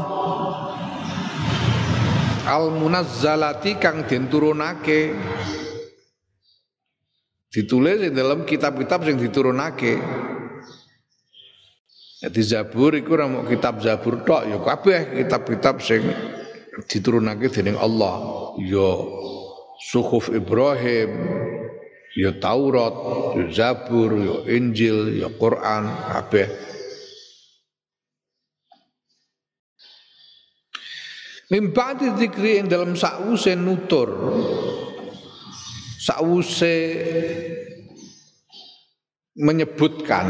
Al 2.47 2.71
munazzalati 2.71 3.75
kang 3.75 4.07
den 4.07 4.31
turunake. 4.31 5.11
Ditulis 7.47 8.03
di 8.03 8.11
dalam 8.11 8.43
kitab-kitab 8.43 9.07
yang 9.07 9.17
diturunake. 9.17 9.97
Jadi 12.17 12.41
Zabur 12.43 12.91
iku 12.97 13.15
ora 13.15 13.29
kitab 13.47 13.79
Zabur 13.79 14.21
tok 14.27 14.45
ya 14.45 14.57
kabeh 14.59 14.99
kitab-kitab 15.23 15.79
sing 15.79 16.05
diturunake 16.85 17.49
dening 17.49 17.79
Allah. 17.79 18.19
Ya 18.61 18.89
suhuf 19.77 20.33
Ibrahim, 20.33 21.09
ya 22.17 22.33
Taurat, 22.41 22.95
ya 23.37 23.45
Zabur, 23.53 24.11
ya 24.17 24.35
Injil, 24.49 25.21
ya 25.21 25.29
Quran, 25.29 25.85
kabeh. 25.87 26.49
Mimpati 31.47 32.11
zikri 32.19 32.59
yang 32.59 32.67
dalam 32.67 32.91
sa'use 32.99 33.55
nutur. 33.55 34.35
Sa'use 36.03 36.75
menyebutkan. 39.39 40.27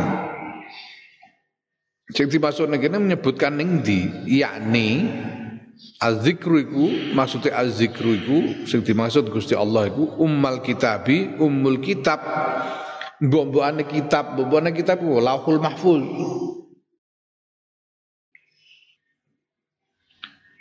Sing 2.14 2.30
dimaksud 2.30 2.70
ngene 2.70 3.02
menyebutkan 3.02 3.58
ning 3.58 3.82
di 3.82 4.06
yakni 4.30 5.10
Az-zikru 6.02 6.62
iku 6.62 6.86
maksudnya 7.14 7.58
az-zikru 7.58 8.12
iku 8.18 8.38
sing 8.66 8.82
dimaksud 8.82 9.30
Gusti 9.30 9.54
Allah 9.54 9.90
iku 9.90 10.18
ummal 10.18 10.62
kitabi 10.62 11.38
ummul 11.38 11.82
kitab. 11.82 12.22
Mbok-mbokane 13.18 13.86
kitab 13.90 14.38
mbok-mbokane 14.38 14.72
kitab 14.78 15.02
iku 15.02 15.18
lauhul 15.22 15.62
mahfuz. 15.62 16.02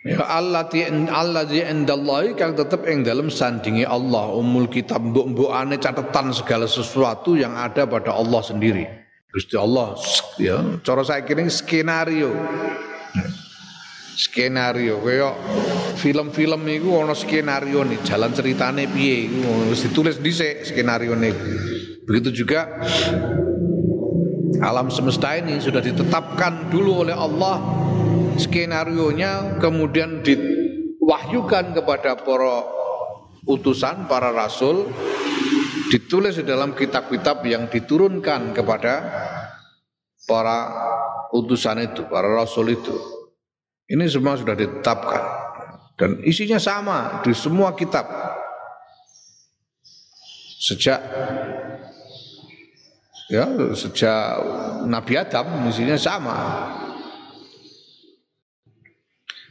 Ya 0.07 0.23
Allah 0.23 0.65
ti 0.71 0.87
Allah 1.11 1.43
di 1.45 1.61
indallahi 1.61 2.39
kang 2.39 2.55
tetep 2.55 2.87
ing 2.87 3.03
dalam 3.03 3.27
sandingi 3.27 3.85
Allah 3.85 4.33
umul 4.33 4.69
kitab. 4.69 5.01
Mbok-mbokane 5.01 5.77
catatan 5.81 6.33
segala 6.33 6.65
sesuatu 6.65 7.37
yang 7.37 7.57
ada 7.57 7.85
pada 7.85 8.13
Allah 8.17 8.41
sendiri. 8.41 8.85
Gusti 9.37 9.53
Allah 9.53 9.93
ya 10.41 10.81
cara 10.81 11.05
saya 11.05 11.21
kira 11.21 11.45
skenario 11.53 12.33
skenario. 14.17 15.05
Kaya 15.05 15.37
film-film 16.01 16.65
itu 16.73 16.89
ono 16.91 17.13
skenario 17.13 17.85
nih. 17.85 18.01
Jalan 18.03 18.33
ceritane 18.33 18.89
piye 18.89 19.29
iku 19.29 19.71
wis 19.71 19.85
ditulis 19.85 20.17
dhisik 20.19 20.65
skenario 20.65 21.13
nih 21.13 21.37
begitu 22.07 22.47
juga 22.47 22.71
alam 24.63 24.89
semesta 24.89 25.35
ini 25.35 25.59
sudah 25.59 25.83
ditetapkan 25.83 26.71
dulu 26.71 27.03
oleh 27.03 27.13
Allah 27.13 27.59
skenario 28.39 29.11
nya 29.11 29.59
kemudian 29.59 30.23
diwahyukan 30.23 31.75
kepada 31.75 32.15
para 32.23 32.63
utusan 33.51 34.07
para 34.07 34.31
rasul 34.31 34.87
ditulis 35.91 36.39
di 36.39 36.47
dalam 36.47 36.79
kitab-kitab 36.79 37.43
yang 37.43 37.67
diturunkan 37.67 38.55
kepada 38.55 38.95
para 40.31 40.59
utusan 41.35 41.91
itu 41.91 42.07
para 42.07 42.31
rasul 42.31 42.71
itu 42.71 42.95
ini 43.87 44.05
semua 44.11 44.35
sudah 44.35 44.59
ditetapkan 44.59 45.23
dan 45.97 46.21
isinya 46.27 46.61
sama 46.61 47.23
di 47.25 47.33
semua 47.33 47.73
kitab. 47.73 48.05
Sejak 50.61 50.99
ya 53.31 53.47
sejak 53.73 54.23
Nabi 54.91 55.15
Adam 55.17 55.71
isinya 55.71 55.95
sama. 55.95 56.37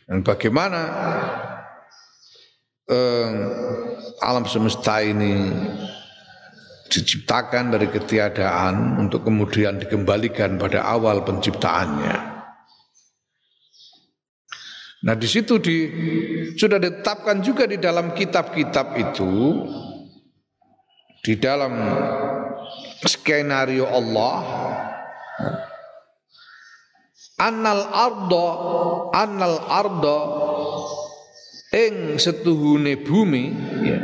Dan 0.05 0.21
bagaimana 0.21 0.81
eh, 2.91 3.29
alam 4.21 4.45
semesta 4.45 5.01
ini 5.01 5.49
diciptakan 6.93 7.73
dari 7.73 7.89
ketiadaan 7.89 9.01
untuk 9.01 9.25
kemudian 9.25 9.81
dikembalikan 9.81 10.61
pada 10.61 10.85
awal 10.85 11.25
penciptaannya. 11.25 12.34
Nah 15.05 15.13
di 15.13 15.29
situ 15.29 15.61
di, 15.61 15.85
sudah 16.57 16.81
ditetapkan 16.81 17.37
juga 17.45 17.69
di 17.69 17.77
dalam 17.77 18.17
kitab-kitab 18.17 18.97
itu 18.97 19.61
di 21.21 21.37
dalam 21.37 21.73
skenario 23.05 23.85
Allah 23.85 24.37
annal 27.37 27.81
ardo 27.93 28.47
annal 29.13 29.57
ardo 29.69 30.19
ing 31.69 32.17
setuhune 32.17 32.97
bumi 33.01 33.45
ya 33.85 34.01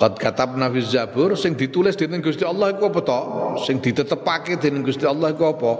Qad 0.00 0.16
katabna 0.16 0.72
fi 0.72 0.80
Zabur 0.80 1.36
sing 1.36 1.60
ditulis 1.60 1.92
dening 1.92 2.24
Gusti 2.24 2.40
Allah 2.40 2.72
iku 2.72 2.88
apa 2.88 3.00
to? 3.04 3.20
Sing 3.68 3.84
ditetepake 3.84 4.56
dening 4.56 4.80
Gusti 4.80 5.04
Allah 5.04 5.36
iku 5.36 5.52
apa? 5.52 5.72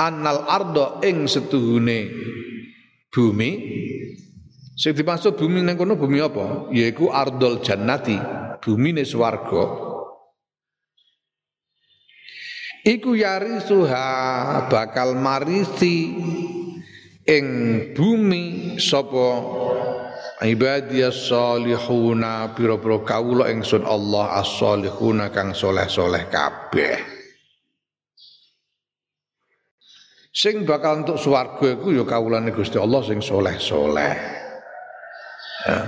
Annal 0.00 0.48
ardo 0.48 1.04
ing 1.04 1.28
setuhune 1.28 2.08
bumi. 3.16 3.50
Sing 4.76 4.92
dimaksud 4.92 5.40
bumi 5.40 5.64
nang 5.64 5.80
kono 5.80 5.96
bumi 5.96 6.20
apa? 6.20 6.68
Yaiku 6.68 7.08
ardol 7.08 7.64
jannati 7.64 8.20
bumine 8.60 9.08
swarga. 9.08 9.88
Iku 12.84 13.16
yarisuha 13.16 14.06
bakal 14.68 15.16
marisi 15.16 16.12
ing 17.24 17.46
bumi 17.96 18.76
sapa? 18.76 19.64
Ibadiyas 20.36 21.32
salihuna 21.32 22.52
pira-pira 22.52 23.00
kawula 23.00 23.48
ingsun 23.48 23.88
Allah 23.88 24.44
as-salihuna 24.44 25.32
kang 25.32 25.56
soleh-soleh 25.56 26.28
kabeh 26.28 27.15
Sing 30.36 30.68
bakal 30.68 31.00
untuk 31.00 31.16
swarga 31.16 31.80
iku 31.80 31.96
ya 31.96 32.04
kawulane 32.04 32.52
Gusti 32.52 32.76
Allah 32.76 33.00
sing 33.00 33.24
soleh-soleh. 33.24 34.14
Ya. 35.64 35.80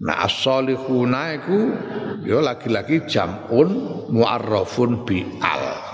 Nah 0.00 0.16
as-solihuna 0.24 1.36
iku 1.36 1.60
ya 2.24 2.40
lagi-lagi 2.40 3.04
jamun 3.04 3.68
muarrafun 4.08 5.04
bi 5.04 5.28
al. 5.44 5.92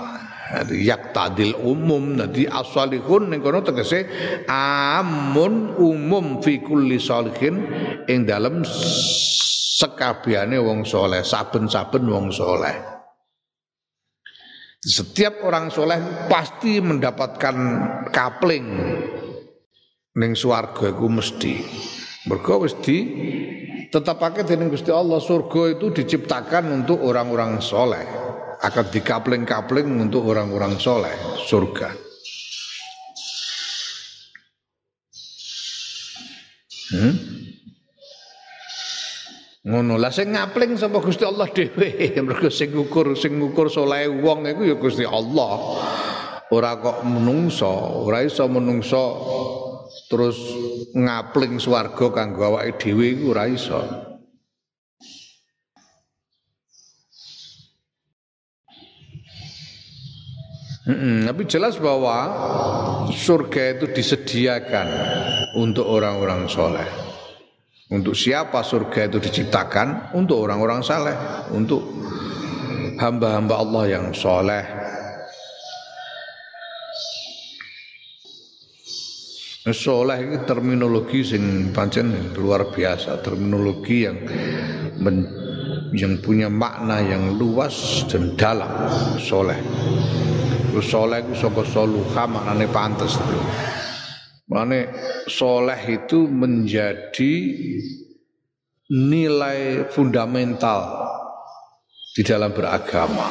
yak 0.73 1.13
tadil 1.13 1.53
umum 1.61 2.17
nanti 2.17 2.49
as-salihun 2.49 3.29
ning 3.29 3.37
kono 3.37 3.61
tegese 3.61 4.09
amun 4.49 5.77
umum 5.77 6.41
fi 6.41 6.57
kulli 6.57 6.97
salihin 6.97 7.69
ing 8.09 8.25
dalem 8.25 8.65
sekabehane 9.77 10.57
wong 10.57 10.89
soleh 10.89 11.21
saben-saben 11.21 12.01
wong 12.09 12.33
soleh 12.33 12.98
setiap 14.79 15.43
orang 15.43 15.67
soleh 15.67 15.99
pasti 16.31 16.79
mendapatkan 16.79 17.55
kapling 18.15 18.67
ning 20.15 20.31
swarga 20.35 20.95
iku 20.95 21.07
mesti. 21.11 21.53
Mergo 22.27 22.63
wis 22.63 22.75
di 22.83 22.97
tetapake 23.91 24.43
dening 24.47 24.71
Gusti 24.71 24.91
Allah 24.91 25.19
surga 25.19 25.79
itu 25.79 25.91
diciptakan 25.91 26.83
untuk 26.83 27.03
orang-orang 27.03 27.59
soleh. 27.59 28.03
Akan 28.59 28.91
dikapling-kapling 28.91 29.87
untuk 30.03 30.27
orang-orang 30.27 30.75
soleh 30.75 31.15
surga. 31.47 31.95
Hmm? 36.91 37.48
Ngono. 39.65 39.99
Lah 39.99 40.11
sing 40.13 40.31
ngapling 40.31 40.79
sapa 40.79 41.03
Gusti 41.03 41.23
Allah 41.27 41.49
dhewe? 41.51 41.89
Mergo 42.25 42.47
sing 42.47 42.71
ngukur 42.71 43.17
sing 43.17 43.39
ngukur 43.39 43.67
saleh 43.67 44.07
wong 44.07 44.47
iku 44.47 44.61
ya 44.63 44.75
Gusti 44.79 45.03
Allah. 45.03 45.79
Ora 46.49 46.81
kok 46.81 47.05
menungso 47.05 47.69
ora 48.09 48.25
iso 48.25 48.49
menungso 48.49 49.03
terus 50.09 50.37
ngapling 50.97 51.61
swarga 51.61 52.09
kanggo 52.09 52.41
awake 52.49 52.81
dhewe 52.81 53.05
iku 53.13 53.25
ora 53.37 53.45
iso. 53.45 54.09
Tapi 60.89 61.45
jelas 61.45 61.77
bahwa 61.77 62.17
surga 63.13 63.77
itu 63.77 63.93
disediakan 63.93 64.89
untuk 65.53 65.85
orang-orang 65.85 66.49
soleh. 66.49 67.08
Untuk 67.89 68.13
siapa 68.13 68.61
surga 68.61 69.09
itu 69.09 69.17
diciptakan? 69.17 70.13
Untuk 70.13 70.45
orang-orang 70.45 70.85
saleh, 70.85 71.17
untuk 71.49 71.81
hamba-hamba 73.01 73.55
Allah 73.57 73.83
yang 73.89 74.05
soleh. 74.13 74.61
Soleh 79.69 80.17
itu 80.25 80.37
terminologi 80.49 81.21
yang 81.33 81.73
pancen 81.73 82.33
luar 82.37 82.69
biasa, 82.69 83.21
terminologi 83.25 84.05
yang 84.05 84.17
men, 84.97 85.25
yang 85.93 86.17
punya 86.21 86.49
makna 86.49 87.01
yang 87.01 87.37
luas 87.41 88.05
dan 88.05 88.37
dalam. 88.37 88.69
Soleh. 89.17 89.57
Terus 90.69 90.85
soleh 90.85 91.25
itu 91.25 91.33
soko 91.41 91.65
soluha 91.65 92.23
maknanya 92.29 92.69
pantas. 92.69 93.17
Mane 94.49 94.89
soleh 95.29 95.77
itu 95.93 96.25
menjadi 96.25 97.33
nilai 98.89 99.85
fundamental 99.93 101.05
di 102.17 102.25
dalam 102.25 102.49
beragama. 102.49 103.29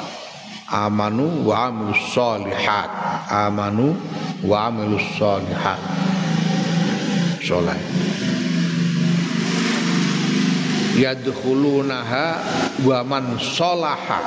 Amanu 0.71 1.43
wa 1.43 1.75
amilus 1.75 2.15
solihat. 2.15 2.87
Amanu 3.35 3.99
wa 4.47 4.71
amilus 4.71 5.03
solihat. 5.19 5.81
Soleh. 7.43 7.81
Yadkhulunaha 11.03 12.27
wa 12.87 12.99
man 13.03 13.43
solaha 13.43 14.23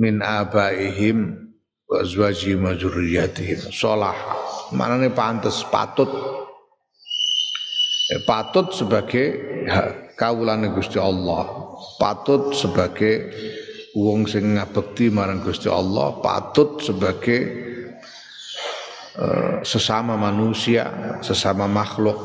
min 0.00 0.24
abaihim 0.24 1.45
wa 1.86 2.02
azwajihim 2.02 2.66
wa 2.66 2.74
zurriyatihim. 2.74 3.70
Solaha 3.70 4.34
manane 4.74 5.10
pantes 5.14 5.62
patut 5.70 6.10
eh, 8.10 8.20
patut 8.26 8.74
sebagai 8.74 9.26
kawulane 10.18 10.74
Gusti 10.74 10.98
Allah 10.98 11.46
patut 12.02 12.50
sebagai 12.52 13.30
wong 13.96 14.28
sing 14.28 14.58
ngabekti 14.58 15.08
marang 15.08 15.40
Gusti 15.40 15.70
Allah 15.70 16.20
patut 16.20 16.84
sebagai 16.84 17.66
uh, 19.16 19.64
sesama 19.64 20.14
manusia, 20.20 21.16
sesama 21.24 21.64
makhluk. 21.64 22.18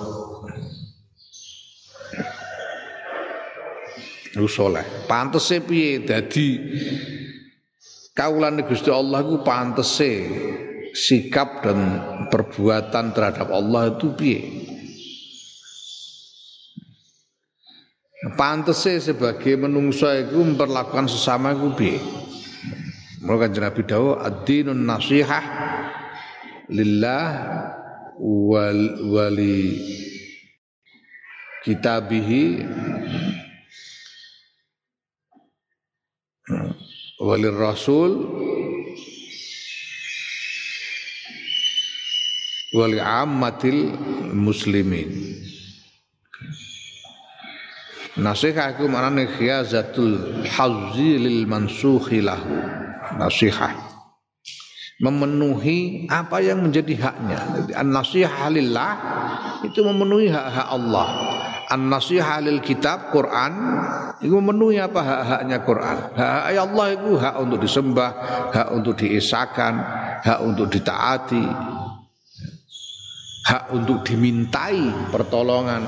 Lu 4.36 4.48
soleh. 4.48 4.84
Pantes 5.12 5.52
piye 5.68 6.08
dadi 6.08 6.48
kaulan 8.16 8.60
Gusti 8.68 8.92
Allah 8.92 9.24
ku 9.24 9.42
pantese 9.42 10.28
sikap 10.92 11.64
dan 11.64 11.80
perbuatan 12.28 13.16
terhadap 13.16 13.48
Allah 13.52 13.96
itu 13.96 14.12
piye? 14.16 14.40
Pantese 18.38 19.02
sebagai 19.02 19.58
menungso 19.58 20.06
iku 20.06 20.46
memperlakukan 20.46 21.10
sesama 21.10 21.58
iku 21.58 21.74
piye? 21.74 21.98
Mula 23.22 23.46
kanjeng 23.46 23.66
Nabi 23.66 23.82
ad-dinun 24.18 24.82
nasihah 24.82 25.46
lillah 26.74 27.30
wal 28.18 28.82
wali 29.14 29.78
kitabihi 31.62 32.66
wali 37.22 37.48
rasul 37.54 38.12
wali 42.74 42.98
ammatil 42.98 43.94
muslimin 44.34 45.38
Nasihat 48.12 48.76
itu 48.76 48.92
maknanya 48.92 49.24
khiyazatul 49.40 50.44
hazzi 50.44 51.16
lil 51.16 51.48
mansukhi 51.48 52.20
lahu. 52.20 52.60
Nasihat 53.16 53.72
memenuhi 55.00 56.12
apa 56.12 56.44
yang 56.44 56.60
menjadi 56.60 57.08
haknya. 57.08 57.40
An-nasihah 57.72 58.52
lillah 58.52 58.94
itu 59.64 59.80
memenuhi 59.80 60.28
hak-hak 60.28 60.68
Allah. 60.70 61.08
An-nasihah 61.72 62.44
lil 62.44 62.60
kitab 62.60 63.16
Quran 63.16 63.56
itu 64.20 64.36
memenuhi 64.36 64.78
apa 64.78 65.00
hak-haknya 65.00 65.58
Quran. 65.64 65.98
Hak 66.20 66.52
Allah 66.52 66.88
itu 66.94 67.12
hak 67.16 67.36
untuk 67.40 67.60
disembah, 67.64 68.12
hak 68.52 68.68
untuk 68.76 68.94
diisahkan, 69.00 69.74
hak 70.20 70.40
untuk 70.44 70.68
ditaati, 70.68 71.48
hak 73.48 73.64
untuk 73.72 74.04
dimintai 74.04 74.92
pertolongan. 75.10 75.88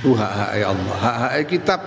Itu 0.00 0.16
hak-hak 0.16 0.50
Allah. 0.64 0.96
Hak-hak 0.98 1.32
kitab 1.46 1.80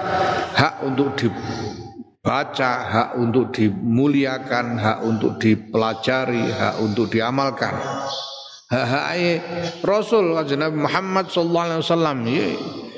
hak 0.55 0.75
untuk 0.85 1.17
dibaca 1.19 2.71
hak 2.85 3.09
untuk 3.17 3.49
dimuliakan 3.49 4.77
hak 4.77 4.99
untuk 5.03 5.41
dipelajari 5.41 6.53
hak 6.53 6.79
untuk 6.85 7.09
diamalkan 7.09 7.75
hak-hak 8.71 9.41
Rasul 9.85 10.33
Nabi 10.33 10.77
Muhammad 10.77 11.29
sallallahu 11.29 11.65
alaihi 11.69 11.81
wasallam 11.85 12.17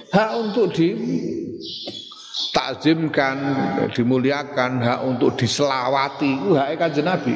hak 0.08 0.32
untuk 0.40 0.72
di 0.72 0.88
takzimkan, 2.56 3.38
dimuliakan, 3.92 4.80
hak 4.80 5.00
untuk 5.04 5.36
diselawati, 5.36 6.32
itu 6.32 6.52
hak 6.56 6.80
kanjeng 6.80 7.08
Nabi 7.08 7.36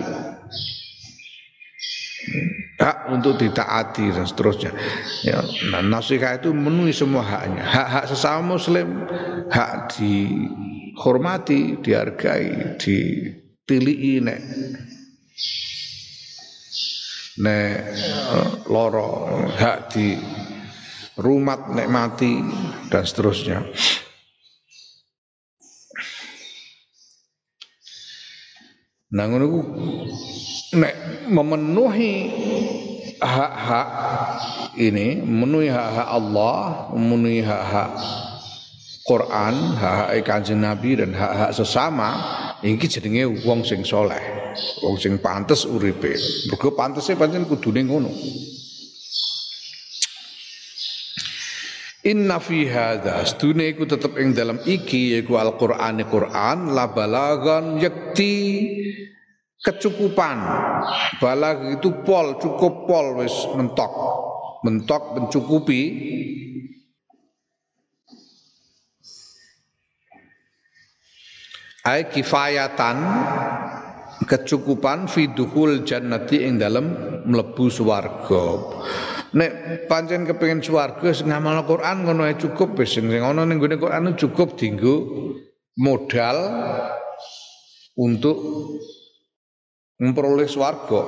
hak 2.82 3.14
untuk 3.14 3.38
ditaati 3.38 4.10
dan 4.10 4.26
seterusnya. 4.26 4.74
Ya, 5.22 5.38
nah, 5.70 5.86
nasihat 5.86 6.42
itu 6.42 6.50
memenuhi 6.50 6.90
semua 6.90 7.22
haknya. 7.22 7.62
Hak-hak 7.62 8.06
sesama 8.10 8.58
muslim, 8.58 9.06
hak 9.54 9.94
dihormati, 9.94 11.78
dihargai, 11.86 12.82
ditilii 12.82 14.26
nek 17.42 17.74
eh, 17.98 18.50
loro, 18.70 19.34
hak 19.50 19.78
di 19.92 20.14
rumat 21.18 21.74
nek 21.74 21.90
mati 21.90 22.38
dan 22.88 23.04
seterusnya. 23.04 23.66
Nah 29.12 29.26
ngono 29.28 29.46
nek 30.80 30.96
memenuhi 31.28 32.14
hak-hak 33.20 33.90
ini 34.80 35.20
memenuhi 35.20 35.68
hak-hak 35.68 36.08
Allah, 36.08 36.88
memenuhi 36.96 37.44
hak-hak 37.44 37.92
Quran, 39.04 39.76
hak-hak 39.76 40.24
Kanjeng 40.24 40.64
Nabi 40.64 40.96
dan 40.96 41.12
hak-hak 41.12 41.52
sesama, 41.52 42.10
iki 42.62 42.86
jenenge 42.86 43.46
wong 43.46 43.66
sing 43.66 43.82
soleh, 43.82 44.22
wong 44.86 44.96
sing 45.02 45.18
pantes 45.18 45.66
uripe. 45.66 46.14
Mergo 46.50 46.74
pantese 46.78 47.18
pancen 47.18 47.50
kudune 47.50 47.82
ngono. 47.82 48.12
Inna 52.02 52.42
fi 52.42 52.66
hadza 52.66 53.22
stune 53.30 53.70
iku 53.70 53.86
tetep 53.86 54.18
ing 54.18 54.34
dalam 54.34 54.58
iki 54.66 55.14
yaiku 55.14 55.38
Al-Qur'ane 55.38 56.10
Qur'an 56.10 56.74
la 56.74 56.90
balagan 56.90 57.78
yakti 57.78 58.34
kecukupan 59.62 60.38
balag 61.22 61.78
itu 61.78 62.02
pol 62.02 62.42
cukup 62.42 62.90
pol 62.90 63.22
wis 63.22 63.46
mentok 63.54 63.94
mentok 64.66 65.14
mencukupi 65.14 65.82
ay 71.88 72.10
kifayatan 72.14 72.98
kecukupan 74.30 75.10
fidukul 75.10 75.82
jannati 75.82 76.46
ing 76.46 76.62
dalam 76.62 76.94
mlebu 77.26 77.74
swarga. 77.74 78.44
Nek 79.32 79.86
pancen 79.88 80.28
kepengin 80.28 80.62
swarga 80.62 81.16
sing 81.16 81.32
ngamal 81.32 81.64
Quran 81.64 82.04
ngono 82.04 82.28
ae 82.28 82.36
cukup 82.36 82.76
wis 82.78 83.00
sing 83.00 83.08
ana 83.08 83.48
ning 83.48 83.58
Quran 83.58 84.14
cukup 84.20 84.60
dienggo 84.60 85.08
modal 85.80 86.38
untuk 87.96 88.38
memperoleh 89.98 90.50
swarga 90.50 91.02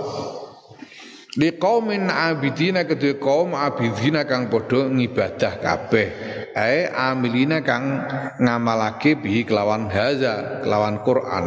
di 1.34 1.50
kaumin 1.58 2.14
abidina 2.14 2.86
kedua 2.86 3.18
kaum 3.18 3.58
abidina 3.58 4.22
kang 4.30 4.54
podo 4.54 4.86
ngibadah 4.86 5.54
kabeh. 5.58 6.08
Ae 6.54 6.86
amilina 6.86 7.66
kang 7.66 8.06
ngamalake 8.38 9.18
bihi 9.18 9.42
kelawan 9.42 9.90
haza 9.90 10.62
kelawan 10.62 11.02
Quran. 11.02 11.46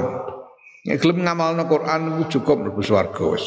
Nek 0.87 0.99
gelem 0.99 1.23
ngamalno 1.23 1.71
Quran 1.71 2.27
cukup 2.27 2.67
mlebu 2.67 2.83
swarga 2.83 3.25
wis. 3.31 3.47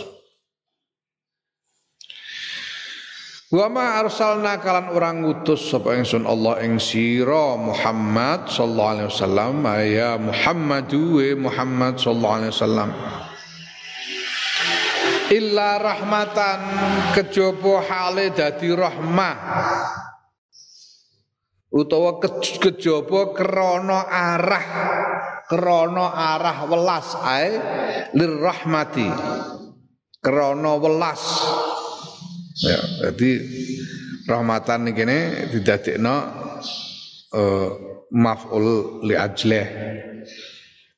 Wa 3.49 3.65
ma 3.65 3.97
arsalna 3.99 4.61
kalan 4.61 4.93
orang 4.93 5.25
ngutus 5.25 5.73
sapa 5.73 5.97
ingsun 5.97 6.23
Allah 6.29 6.61
ing 6.61 6.77
sira 6.77 7.57
Muhammad 7.57 8.45
sallallahu 8.47 8.91
alaihi 8.93 9.09
wasallam. 9.09 9.55
Ya 9.89 10.11
Muhammadu 10.15 11.19
Muhammad 11.35 11.97
sallallahu 11.97 12.37
alaihi 12.39 12.53
wasallam 12.55 12.89
illa 15.29 15.77
rahmatan 15.77 16.59
kejaba 17.13 17.85
hale 17.85 18.33
dadi 18.33 18.69
rahmah. 18.73 19.37
Utawa 21.69 22.17
kejaba 22.57 23.37
krana 23.37 24.09
arah 24.09 24.65
krana 25.45 26.05
arah 26.33 26.57
welas 26.65 27.13
ae 27.21 27.49
lirrahmati. 28.17 29.09
Krana 30.19 30.73
welas. 30.81 31.21
Ya 32.59 32.81
jadi 33.07 33.31
rahmatan 34.27 34.91
iki 34.91 35.03
ne 35.07 35.19
didadekno 35.47 36.15
uh, 37.31 37.69
maf'ul 38.11 38.99
li 39.05 39.15
ajlih 39.15 39.65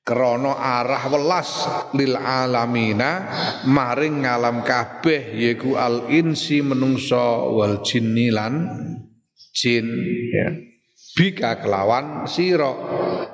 krana 0.01 0.57
arah 0.57 1.03
welas 1.13 1.49
lil 1.93 2.17
alamina 2.17 3.29
maring 3.69 4.25
ngalam 4.25 4.65
kabeh 4.65 5.37
yaiku 5.37 5.77
al 5.77 6.09
insi 6.09 6.65
menungso 6.65 7.53
wal 7.53 7.85
jinni 7.85 8.33
lan 8.33 8.67
jin 9.53 9.85
ya. 10.31 10.47
Bika 11.11 11.59
kelawan 11.59 12.23
sira. 12.23 12.71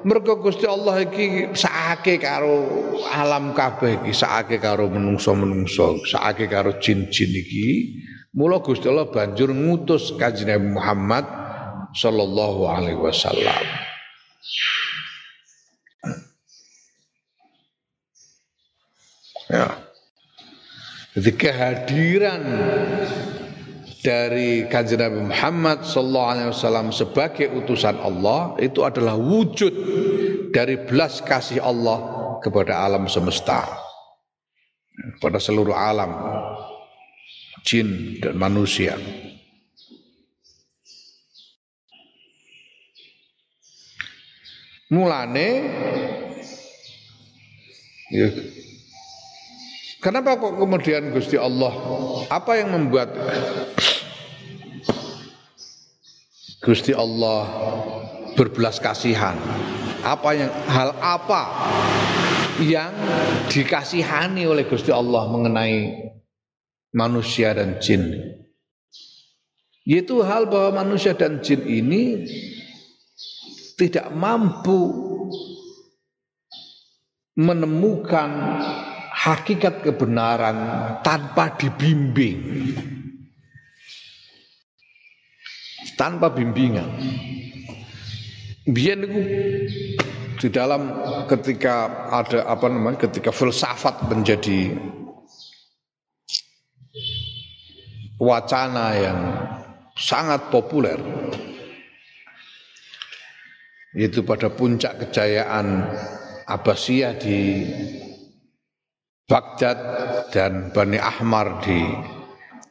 Mergo 0.01 0.41
Gusti 0.41 0.65
Allah 0.65 1.05
iki 1.05 1.53
sakake 1.53 2.17
karo 2.17 2.65
alam 3.05 3.53
kabeh 3.53 4.01
iki 4.01 4.17
sakake 4.17 4.57
karo 4.57 4.89
menungso-menungso 4.89 6.01
sakake 6.09 6.49
karo 6.49 6.81
jin-jin 6.81 7.29
iki. 7.29 8.01
Mula 8.33 8.65
Gusti 8.65 8.89
Allah 8.89 9.13
banjur 9.13 9.53
ngutus 9.53 10.09
kanjeng 10.17 10.73
Muhammad 10.73 11.25
sallallahu 11.93 12.65
alaihi 12.65 12.97
wasallam 12.97 13.61
Ya. 19.47 19.79
Jadi 21.17 21.31
kehadiran 21.33 22.41
dari 24.05 24.69
kanjeng 24.69 25.01
Nabi 25.01 25.19
Muhammad 25.33 25.81
sallallahu 25.81 26.31
alaihi 26.31 26.49
wasallam 26.53 26.93
sebagai 26.93 27.49
utusan 27.57 27.97
Allah 27.97 28.53
itu 28.61 28.85
adalah 28.85 29.17
wujud 29.17 29.73
dari 30.53 30.77
belas 30.77 31.19
kasih 31.25 31.59
Allah 31.59 31.97
kepada 32.45 32.85
alam 32.85 33.09
semesta 33.09 33.65
kepada 35.17 35.41
seluruh 35.41 35.73
alam 35.73 36.11
jin 37.65 38.21
dan 38.21 38.37
manusia. 38.39 38.95
Mulane 44.87 45.67
ya, 48.07 48.27
Kenapa 50.07 50.39
kok 50.39 50.55
kemudian 50.55 51.11
Gusti 51.11 51.35
Allah 51.35 51.67
apa 52.31 52.55
yang 52.55 52.71
membuat 52.71 53.11
Gusti 56.63 56.95
Allah 56.95 57.43
berbelas 58.39 58.79
kasihan? 58.79 59.35
Apa 60.07 60.31
yang 60.31 60.47
hal 60.71 60.95
apa 61.03 61.43
yang 62.63 62.95
dikasihani 63.51 64.47
oleh 64.47 64.63
Gusti 64.63 64.95
Allah 64.95 65.27
mengenai 65.27 66.07
manusia 66.95 67.51
dan 67.51 67.75
jin? 67.83 68.07
Yaitu 69.83 70.23
hal 70.23 70.47
bahwa 70.47 70.87
manusia 70.87 71.19
dan 71.19 71.43
jin 71.43 71.67
ini 71.67 72.23
tidak 73.75 74.07
mampu 74.15 74.87
menemukan 77.35 78.31
hakikat 79.17 79.81
kebenaran 79.81 80.57
tanpa 81.01 81.57
dibimbing. 81.57 82.39
Tanpa 85.97 86.29
bimbingan. 86.29 86.85
Biar 88.69 88.99
di 90.37 90.47
dalam 90.53 90.93
ketika 91.25 92.05
ada 92.13 92.45
apa 92.45 92.69
namanya 92.69 93.09
ketika 93.09 93.33
filsafat 93.33 94.05
menjadi 94.05 94.77
wacana 98.21 98.93
yang 98.93 99.19
sangat 99.97 100.53
populer 100.53 101.01
itu 103.97 104.21
pada 104.21 104.53
puncak 104.53 105.09
kejayaan 105.09 105.89
Abbasiyah 106.45 107.17
di 107.17 107.65
Baghdad 109.27 109.79
dan 110.31 110.71
Bani 110.71 110.95
Ahmar 110.95 111.59
di 111.59 111.83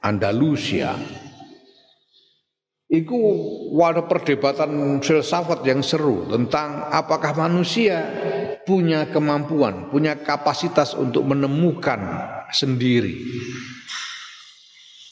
Andalusia 0.01 0.97
itu 2.89 3.13
ada 3.77 4.09
perdebatan 4.09 5.05
filsafat 5.05 5.61
yang 5.69 5.85
seru 5.85 6.25
tentang 6.33 6.89
apakah 6.89 7.37
manusia 7.37 8.09
punya 8.65 9.05
kemampuan, 9.13 9.93
punya 9.93 10.17
kapasitas 10.17 10.97
untuk 10.97 11.29
menemukan 11.29 12.01
sendiri 12.49 13.21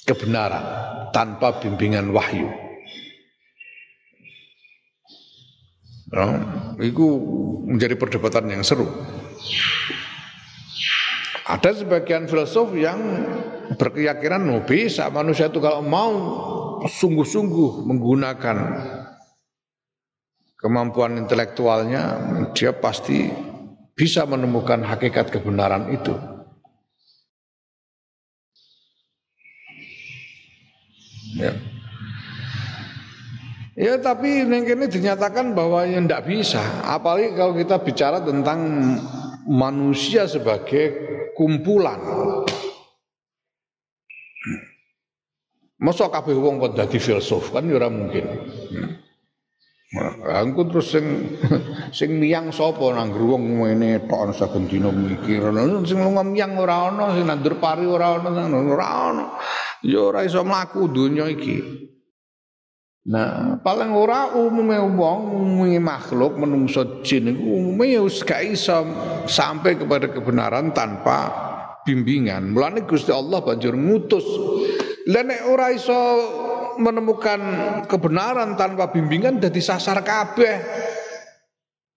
kebenaran 0.08 0.64
tanpa 1.12 1.60
bimbingan 1.60 2.08
wahyu. 2.08 2.48
Nah, 6.08 6.40
itu 6.80 7.04
menjadi 7.68 8.00
perdebatan 8.00 8.48
yang 8.48 8.64
seru. 8.64 8.88
Ada 11.44 11.84
sebagian 11.84 12.24
filsuf 12.24 12.72
yang 12.72 13.00
berkeyakinan 13.76 14.48
no, 14.48 14.64
bisa 14.64 15.12
manusia 15.12 15.52
itu 15.52 15.60
kalau 15.60 15.84
mau 15.84 16.12
sungguh-sungguh 16.88 17.84
menggunakan 17.84 18.56
kemampuan 20.56 21.20
intelektualnya, 21.20 22.16
dia 22.56 22.72
pasti 22.72 23.28
bisa 23.92 24.24
menemukan 24.24 24.80
hakikat 24.80 25.28
kebenaran 25.28 25.92
itu. 25.92 26.16
Ya. 31.36 31.52
Ya 33.74 33.98
tapi 33.98 34.46
ini 34.46 34.86
dinyatakan 34.86 35.52
bahwa 35.52 35.82
yang 35.84 36.06
tidak 36.06 36.24
bisa. 36.30 36.62
Apalagi 36.86 37.34
kalau 37.34 37.52
kita 37.58 37.82
bicara 37.82 38.22
tentang 38.22 38.60
manusia 39.44 40.30
sebagai 40.30 40.94
kumpulan. 41.34 42.00
Masa 45.84 46.08
kabeh 46.08 46.32
wong 46.38 46.62
kok 46.62 46.74
dadi 46.80 46.96
filsuf 46.96 47.52
kan 47.52 47.68
ya 47.68 47.76
ora 47.76 47.92
mungkin. 47.92 48.24
Aku 50.26 50.66
terus 50.66 50.90
sing 50.90 51.06
sing 51.98 52.18
miyang 52.18 52.50
sapa 52.50 52.90
nang 52.90 53.14
wong 53.14 53.62
ngene 53.62 54.08
tok 54.10 54.34
saben 54.34 54.66
dina 54.66 54.90
mikir. 54.90 55.44
Sing 55.86 55.98
miyang 56.02 56.58
ora 56.58 56.90
ana, 56.90 57.14
sing 57.14 57.28
nandur 57.28 57.60
pari 57.62 57.86
ora 57.86 58.18
ana, 58.18 58.48
ora 58.48 58.86
ana. 59.12 59.26
Ya 59.84 60.00
ora 60.00 60.26
iso 60.26 60.42
mlaku 60.42 60.88
donya 60.90 61.28
iki. 61.30 61.90
Nah, 63.04 63.60
paling 63.60 63.92
ora 63.92 64.32
umume 64.32 64.80
wong, 64.80 65.36
umume 65.36 65.76
makhluk 65.76 66.40
menungso 66.40 67.04
jin 67.04 67.36
iku 67.36 67.60
umume 67.60 67.92
ya 67.92 68.00
wis 68.00 68.24
gak 68.24 68.40
iso 68.40 68.80
sampai 69.28 69.76
kepada 69.76 70.08
kebenaran 70.08 70.72
tanpa 70.72 71.28
bimbingan. 71.84 72.56
Mulane 72.56 72.88
Gusti 72.88 73.12
Allah 73.12 73.44
banjur 73.44 73.76
ngutus. 73.76 74.24
Lah 75.12 75.20
nek 75.20 75.44
ora 75.52 75.68
iso 75.76 76.00
menemukan 76.80 77.40
kebenaran 77.92 78.56
tanpa 78.56 78.88
bimbingan 78.88 79.36
dadi 79.36 79.60
sasar 79.60 80.00
kabeh. 80.00 80.56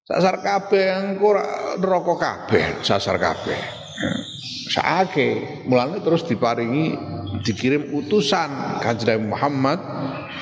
Sasar 0.04 0.44
kabeh 0.44 0.86
engko 0.92 1.40
neraka 1.80 2.14
kabeh, 2.20 2.84
sasar 2.84 3.16
kabeh. 3.16 3.77
Saake, 4.68 5.64
mulane 5.66 6.04
terus 6.04 6.22
diparingi 6.28 6.94
dikirim 7.42 7.96
utusan 7.98 8.78
Kanjeng 8.84 9.32
Muhammad 9.32 9.80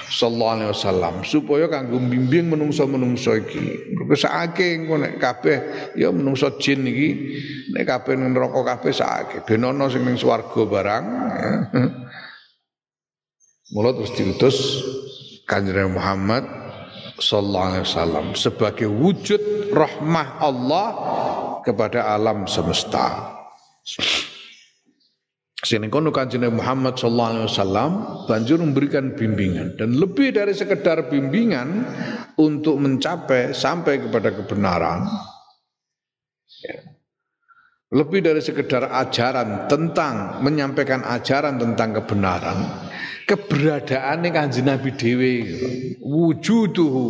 sallallahu 0.09 0.53
alaihi 0.59 0.71
wasallam 0.73 1.15
supaya 1.25 1.65
kanggo 1.69 1.97
bimbing 2.01 2.51
menungso-menungso 2.51 3.37
iki. 3.37 3.95
Mergo 3.95 4.15
sakake 4.17 4.81
engko 4.81 5.01
nek 5.01 5.21
kabeh 5.21 5.57
ya 5.97 6.09
menungso 6.11 6.57
jin 6.57 6.85
iki 6.85 7.09
nek 7.73 7.85
kabeh 7.85 8.17
ning 8.17 8.33
neraka 8.33 8.75
kabeh 8.75 8.91
sakake 8.91 9.45
ben 9.45 9.65
ana 9.65 9.87
sing 9.89 10.03
ning 10.03 10.17
swarga 10.17 10.61
barang. 10.65 11.05
Ya. 11.35 11.53
Mula 13.73 13.97
terus 13.97 14.13
diutus 14.13 14.57
Kanjeng 15.49 15.93
Muhammad 15.93 16.45
sallallahu 17.17 17.65
alaihi 17.71 17.85
wasallam 17.85 18.25
sebagai 18.37 18.89
wujud 18.89 19.71
rahmah 19.73 20.41
Allah 20.41 20.87
kepada 21.65 22.13
alam 22.13 22.45
semesta. 22.45 23.34
Sini 25.65 25.89
kono 25.89 26.13
kanjeng 26.13 26.45
Muhammad 26.53 26.97
sallallahu 26.97 27.31
alaihi 27.31 27.47
wasallam 27.49 27.91
banjur 28.29 28.57
memberikan 28.61 29.17
bimbingan 29.17 29.73
dan 29.77 29.97
lebih 29.97 30.29
dari 30.29 30.53
sekedar 30.53 31.09
bimbingan 31.09 31.85
untuk 32.37 32.77
mencapai 32.77 33.53
sampai 33.53 34.05
kepada 34.05 34.29
kebenaran. 34.35 35.09
Lebih 37.93 38.19
dari 38.25 38.41
sekedar 38.41 38.89
ajaran 38.89 39.69
tentang 39.71 40.43
menyampaikan 40.45 41.05
ajaran 41.05 41.57
tentang 41.57 41.97
kebenaran, 42.01 42.57
keberadaan 43.29 44.25
kanjeng 44.29 44.69
Nabi 44.69 44.89
dewi 44.93 45.33
wujuduhu. 46.01 47.07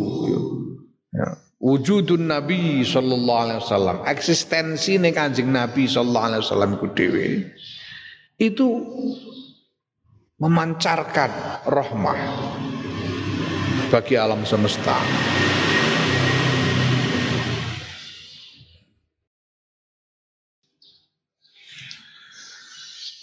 Ya. 1.12 1.45
Wujudun 1.56 2.28
Nabi 2.28 2.84
sallallahu 2.84 3.42
alaihi 3.48 3.60
wasallam, 3.64 4.04
eksistensi 4.04 5.00
kanjeng 5.08 5.48
Nabi 5.48 5.88
sallallahu 5.88 6.28
alaihi 6.28 6.42
wasallam 6.44 6.70
ku 6.76 6.86
dewi 6.92 7.48
itu 8.36 8.68
memancarkan 10.36 11.64
rahmah 11.64 12.20
bagi 13.88 14.20
alam 14.20 14.44
semesta. 14.44 15.00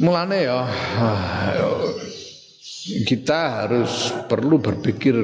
Mulane 0.01 0.37
ya 0.41 0.67
kita 3.05 3.39
harus 3.61 4.09
perlu 4.25 4.57
berpikir 4.57 5.15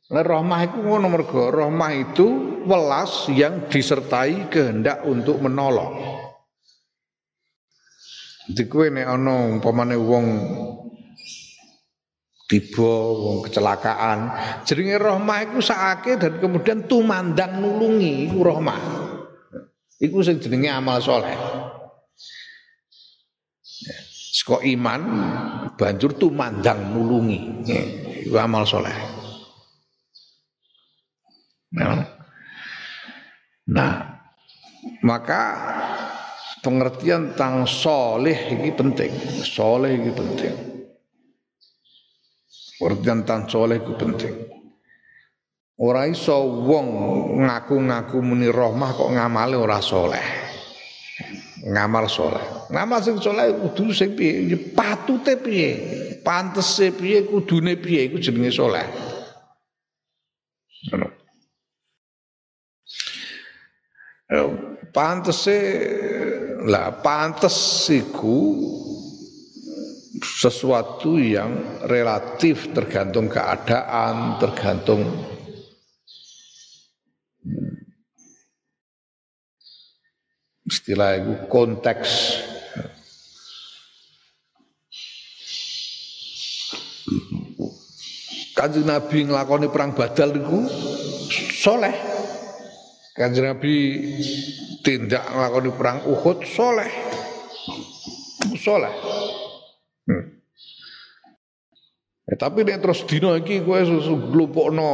Nah, 0.06 0.22
rahmah 0.22 0.70
itu 0.70 0.78
ngono 0.86 1.10
mergo 1.10 1.50
rahmah 1.50 1.90
itu 1.90 2.26
welas 2.62 3.26
yang 3.26 3.66
disertai 3.66 4.46
kehendak 4.54 5.02
untuk 5.02 5.42
menolong. 5.42 6.15
Jadi 8.46 8.62
kowe 8.70 8.86
nek 8.86 9.06
ana 9.10 9.58
umpamane 9.58 9.98
wong 9.98 10.26
tiba 12.46 12.92
wong 13.10 13.42
kecelakaan, 13.42 14.30
jenenge 14.62 15.02
rahmah 15.02 15.38
iku 15.50 15.58
sakake 15.58 16.14
dan 16.14 16.38
kemudian 16.38 16.86
tumandang 16.86 17.58
nulungi 17.58 18.30
iku 18.30 18.46
rahmah. 18.46 18.80
Iku 19.98 20.22
sing 20.22 20.38
jenenge 20.38 20.70
amal 20.70 21.02
soleh. 21.02 21.34
Seko 24.36 24.62
iman 24.62 25.00
banjur 25.74 26.14
tumandang 26.14 26.94
nulungi. 26.94 27.66
Iku 28.30 28.36
amal 28.38 28.62
soleh. 28.62 28.94
Nah, 33.66 34.22
maka 35.02 35.42
pengertian 36.60 37.32
tentang 37.34 37.64
soleh 37.68 38.52
ini 38.52 38.70
penting. 38.72 39.12
Soleh 39.44 39.96
ini 39.96 40.10
penting. 40.12 40.54
Pengertian 42.76 43.24
tentang 43.24 43.48
soleh 43.48 43.80
itu 43.80 43.92
penting. 43.96 44.34
Ora 45.76 46.08
iso 46.08 46.40
wong 46.64 46.88
ngaku-ngaku 47.44 48.16
muni 48.24 48.48
rahmah 48.48 48.96
kok 48.96 49.12
ngamale 49.12 49.56
ora 49.60 49.80
soleh. 49.84 50.24
Ngamal 51.66 52.06
soleh. 52.06 52.70
Ngamal 52.70 53.00
sing 53.02 53.18
soleh 53.18 53.50
kudu 53.50 53.90
sing 53.90 54.14
piye? 54.14 54.46
Ya 54.46 54.58
patute 54.76 55.34
piye? 55.40 55.70
Pantese 56.22 56.94
piye? 56.94 57.26
Kudune 57.26 57.74
piye 57.76 58.06
iku 58.06 58.22
jenenge 58.22 58.54
soleh. 58.54 58.86
Ngono. 60.88 61.08
Pantese 64.96 65.60
lah 66.64 66.88
pantes 67.04 67.84
iku 67.92 68.56
sesuatu 70.16 71.20
yang 71.20 71.84
relatif 71.84 72.72
tergantung 72.72 73.28
keadaan, 73.28 74.40
tergantung 74.40 75.04
istilah 80.64 81.20
itu 81.20 81.44
konteks 81.52 82.40
Kanjeng 88.56 88.88
Nabi 88.88 89.28
ngelakoni 89.28 89.68
perang 89.68 89.92
Badal 89.92 90.40
itu 90.40 90.64
soleh. 91.60 92.15
Kanjeng 93.16 93.48
Nabi 93.48 93.74
tindak 94.84 95.24
ngelakoni 95.24 95.70
perang 95.72 96.04
Uhud 96.04 96.44
soleh. 96.44 96.92
Soleh. 98.60 98.92
Hmm. 100.04 100.36
Ya, 102.28 102.34
tapi 102.36 102.66
nek 102.66 102.84
terus 102.84 103.08
dino 103.08 103.32
iki 103.40 103.64
kowe 103.64 103.80
glupokno 104.34 104.90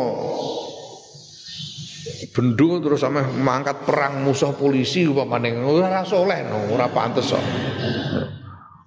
bendung 2.32 2.80
terus 2.80 3.02
sampe 3.04 3.24
mangkat 3.42 3.84
perang 3.84 4.24
musuh 4.24 4.56
polisi 4.56 5.04
upamane 5.04 5.52
ora 5.60 6.04
soleh 6.06 6.46
no, 6.46 6.72
ora 6.72 6.86
pantes 6.88 7.32
kok. 7.32 7.44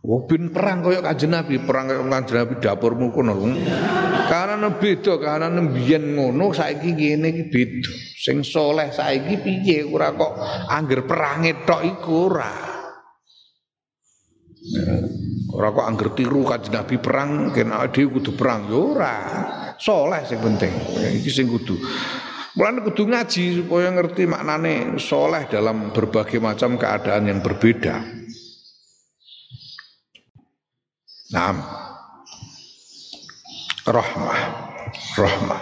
Oh 0.05 0.21
bin 0.29 0.53
perang 0.53 0.85
koyo 0.85 1.01
kanjeng 1.01 1.33
Nabi, 1.33 1.57
perang 1.65 1.89
koyo 1.89 2.05
kanjeng 2.05 2.37
Nabi 2.37 2.53
dapurmu 2.61 3.09
kono. 3.09 3.33
Karena 4.29 4.69
beda, 4.69 5.17
karena 5.17 5.49
mbiyen 5.49 6.13
ngono 6.13 6.53
saiki 6.53 6.93
ngene 6.93 7.27
iki 7.33 7.43
beda. 7.49 7.91
Sing 8.21 8.45
soleh 8.45 8.93
saiki 8.93 9.41
piye 9.41 9.81
ora 9.81 10.13
kok 10.13 10.37
angger 10.69 11.09
perange 11.09 11.65
tok 11.65 11.81
iku 11.81 12.29
ora. 12.29 12.53
Ora 15.57 15.69
kok 15.73 15.87
angger 15.89 16.09
tiru 16.13 16.45
kanjeng 16.45 16.73
Nabi 16.77 16.95
perang 17.01 17.49
kena 17.49 17.89
dhewe 17.89 18.21
kudu 18.21 18.37
perang 18.37 18.69
ya. 18.69 19.13
Soleh 19.81 20.21
sing 20.21 20.37
penting. 20.37 20.73
Iki 21.17 21.29
sing 21.33 21.49
kudu. 21.49 21.81
Mulane 22.55 22.85
kudu 22.85 23.09
ngaji 23.09 23.65
supaya 23.65 23.89
ngerti 23.89 24.29
maknane 24.29 25.01
soleh 25.01 25.49
dalam 25.49 25.89
berbagai 25.89 26.37
macam 26.37 26.77
keadaan 26.77 27.25
yang 27.25 27.41
berbeda. 27.41 28.24
Naam. 31.35 31.59
Rahmah. 33.83 34.39
Rahmah. 35.19 35.61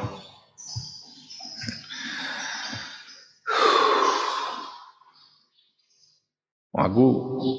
Aku 6.74 7.06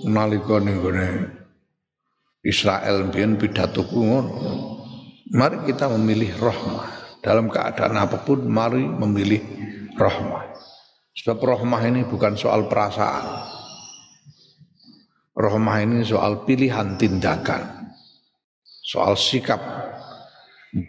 nalika 0.06 0.62
ning 0.62 0.78
Israel 2.46 3.10
mbiyen 3.10 3.34
pidatoku 3.34 3.98
ngono. 3.98 4.34
Mari 5.34 5.66
kita 5.66 5.90
memilih 5.90 6.38
rahmah. 6.38 7.18
Dalam 7.18 7.50
keadaan 7.50 7.98
apa 7.98 8.22
pun 8.22 8.46
mari 8.46 8.86
memilih 8.86 9.42
rahmah. 9.98 10.54
Sebab 11.18 11.42
rahmah 11.42 11.82
ini 11.90 12.06
bukan 12.06 12.38
soal 12.38 12.70
perasaan. 12.70 13.26
Rahmah 15.34 15.76
ini 15.82 16.06
soal 16.06 16.46
pilihan 16.46 16.94
tindakan. 16.94 17.83
Soal 18.84 19.16
sikap. 19.16 19.64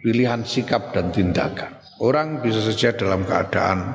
Pilihan 0.04 0.44
sikap 0.44 0.92
dan 0.92 1.08
tindakan. 1.08 1.80
Orang 1.96 2.44
bisa 2.44 2.60
saja 2.60 2.92
dalam 2.92 3.24
keadaan 3.24 3.88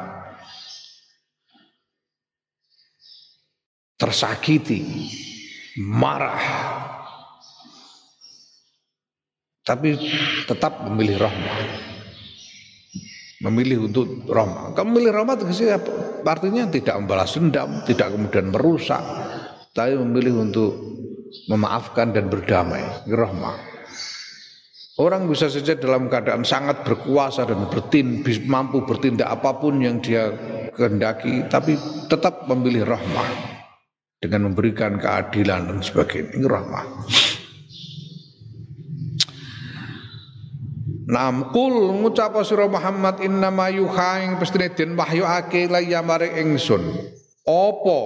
tersakiti, 4.02 4.82
marah, 5.78 6.42
tapi 9.62 9.94
tetap 10.50 10.90
memilih 10.90 11.22
rahmah. 11.22 11.58
Memilih 13.46 13.86
untuk 13.86 14.26
rahmah. 14.26 14.74
Kamu 14.74 14.88
memilih 14.90 15.12
rahmah 15.22 15.38
apa? 15.38 15.92
Artinya 16.26 16.66
tidak 16.74 16.98
membalas 16.98 17.38
dendam, 17.38 17.86
tidak 17.86 18.10
kemudian 18.10 18.50
merusak, 18.50 19.02
tapi 19.78 19.94
memilih 19.94 20.50
untuk 20.50 20.72
memaafkan 21.46 22.10
dan 22.10 22.32
berdamai. 22.34 22.82
Rahmah. 23.06 23.71
Orang 25.02 25.26
bisa 25.26 25.50
saja 25.50 25.74
dalam 25.74 26.14
keadaan 26.14 26.46
sangat 26.46 26.86
berkuasa 26.86 27.50
dan 27.50 27.66
bertin, 27.74 28.22
mampu 28.46 28.86
bertindak 28.86 29.34
apa 29.34 29.58
pun 29.58 29.82
yang 29.82 29.98
dia 29.98 30.30
kehendaki, 30.78 31.42
tapi 31.50 31.74
tetap 32.06 32.46
memilih 32.46 32.86
rahmah 32.86 33.30
dengan 34.22 34.54
memberikan 34.54 35.02
keadilan 35.02 35.74
dan 35.74 35.80
sebagainya. 35.82 36.38
Ini 36.38 36.46
rahmah. 36.46 36.86
Nam 41.10 41.50
kul 41.50 41.98
ngucap 42.06 42.38
sira 42.46 42.70
Muhammad 42.70 43.26
innama 43.26 43.74
yuha 43.74 44.22
ing 44.22 44.38
pestine 44.38 44.70
den 44.70 44.94
laya 44.94 46.06
maring 46.06 46.46
ingsun. 46.46 46.94
Apa? 47.50 48.00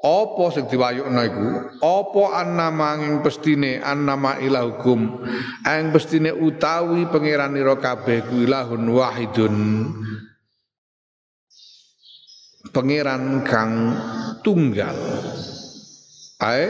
Apa 0.00 0.48
sing 0.48 0.64
diwayukna 0.64 1.28
iku? 1.28 1.48
Apa 1.84 2.40
annama 2.40 2.96
ing 3.04 3.20
pestine 3.20 3.84
annama 3.84 4.40
ilahukum 4.40 5.28
ing 5.60 5.84
pestine 5.92 6.32
utawi 6.32 7.04
pangeranira 7.12 7.76
kabeh 7.76 8.24
ku 8.24 8.40
ilahun 8.40 8.80
wahidun 8.88 9.56
pangeran 12.72 13.44
kang 13.44 13.92
tunggal. 14.40 14.96
Ae 16.40 16.64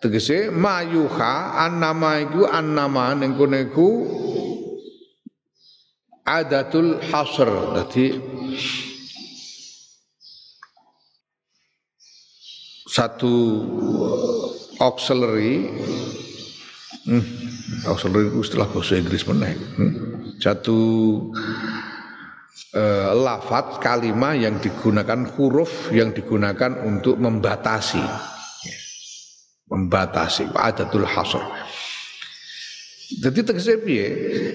tegese 0.00 0.48
mayuha 0.48 1.60
annama 1.68 2.16
iku 2.24 2.48
annama 2.48 3.12
ning 3.12 3.36
kene 3.36 3.68
iku 3.68 3.88
adatul 6.24 6.96
hasr 7.12 7.76
dadi 7.76 8.16
satu 12.86 13.34
auxiliary. 14.78 15.68
Hmm, 17.06 17.22
auxiliary 17.86 18.30
itu 18.30 18.40
istilah 18.42 18.66
bahasa 18.70 18.98
Inggris 18.98 19.22
mana 19.26 19.54
hmm, 19.54 19.92
satu 20.42 20.78
uh, 22.74 23.10
lafat 23.14 23.78
kalimat 23.78 24.38
yang 24.38 24.58
digunakan 24.58 25.26
huruf 25.34 25.90
yang 25.90 26.14
digunakan 26.14 26.82
untuk 26.86 27.18
membatasi. 27.18 28.02
Membatasi 29.66 30.54
adatul 30.54 31.02
hasr. 31.02 31.42
Jadi 33.06 33.38
tegese 33.46 33.78
piye? 33.82 34.08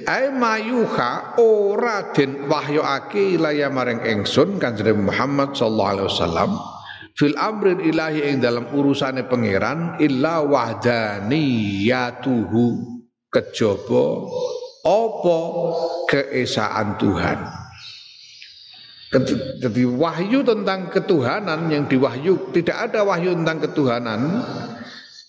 Ai 0.08 0.28
mayuha 0.32 1.40
ora 1.40 2.12
den 2.12 2.52
wahyuake 2.52 3.40
ilaya 3.40 3.72
maring 3.72 4.04
ingsun 4.04 4.60
kanjeng 4.60 5.08
Muhammad 5.08 5.56
sallallahu 5.56 5.92
alaihi 5.96 6.08
wasallam 6.12 6.52
fil 7.18 7.38
amrin 7.40 7.80
ilahi 7.80 8.22
ing 8.32 8.42
dalam 8.44 8.66
urusane 8.76 9.24
pangeran 9.28 9.96
illa 10.00 10.42
wahdaniyatuhu 10.46 12.64
kejaba 13.32 14.06
apa 14.82 15.40
keesaan 16.10 16.98
Tuhan 16.98 17.38
jadi 19.60 19.84
wahyu 19.92 20.40
tentang 20.48 20.88
ketuhanan 20.88 21.68
yang 21.68 21.84
diwahyu 21.86 22.40
tidak 22.56 22.80
ada 22.90 23.04
wahyu 23.04 23.36
tentang 23.36 23.60
ketuhanan 23.60 24.40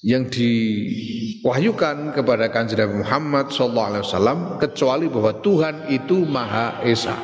yang 0.02 0.26
diwahyukan 0.26 2.10
kepada 2.10 2.50
kanjeng 2.50 3.06
Muhammad 3.06 3.54
sallallahu 3.54 3.88
alaihi 3.94 4.02
wasallam 4.02 4.38
kecuali 4.58 5.06
bahwa 5.06 5.32
Tuhan 5.38 5.86
itu 5.94 6.26
Maha 6.26 6.82
Esa. 6.82 7.14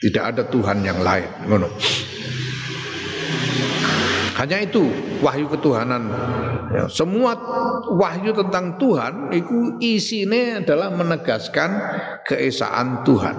Tidak 0.00 0.20
ada 0.20 0.48
Tuhan 0.48 0.80
yang 0.80 1.04
lain. 1.04 1.28
Ngono. 1.48 1.68
Hanya 4.34 4.66
itu 4.66 4.82
wahyu 5.22 5.46
ketuhanan. 5.46 6.10
Ya, 6.74 6.90
semua 6.90 7.38
wahyu 7.94 8.34
tentang 8.34 8.74
Tuhan 8.82 9.30
itu 9.30 9.78
isinya 9.78 10.58
adalah 10.58 10.90
menegaskan 10.90 11.70
keesaan 12.26 13.06
Tuhan. 13.06 13.36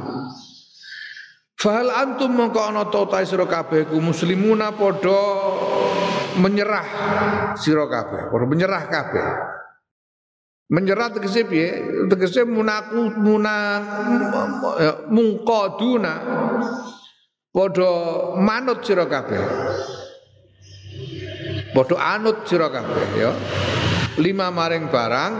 Fahal 1.59 1.91
antum 1.91 2.31
mongko 2.35 2.59
ana 2.59 2.87
ta 2.87 3.23
sira 3.27 3.47
kabeh 3.47 3.87
ku 3.91 3.99
muslimuna 3.99 4.75
padha 4.75 5.19
menyerah 6.39 6.87
sira 7.59 7.87
kabeh, 7.87 8.31
menyerah 8.31 8.83
kabeh. 8.87 9.27
Menyerah 10.65 11.13
tegese 11.13 11.45
piye? 11.45 11.67
Tegese 12.09 12.41
munaku 12.47 13.13
munang 13.19 13.83
mungqaduna 15.11 16.13
padha 17.51 17.91
manut 18.39 18.79
sira 18.83 19.07
kabeh. 19.07 19.43
Padha 21.75 21.99
anut 22.15 22.47
sira 22.47 22.71
kabeh 22.71 23.07
ya. 23.19 23.31
lima 24.15 24.47
maring 24.47 24.87
barang 24.87 25.33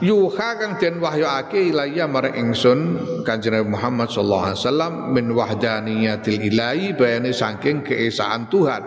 yuha 0.00 0.48
kang 0.56 0.80
den 0.80 0.96
wahyuake 0.96 1.68
ilaya 1.68 2.08
maring 2.08 2.40
ingsun 2.40 2.96
Kanjeng 3.20 3.68
Muhammad 3.68 4.08
sallallahu 4.08 4.48
alaihi 4.48 4.60
wasallam 4.64 4.92
min 5.12 5.26
wahdaniyatil 5.36 6.40
ilahi 6.40 6.96
bayane 6.96 7.36
saking 7.36 7.84
keesaan 7.84 8.48
Tuhan 8.48 8.82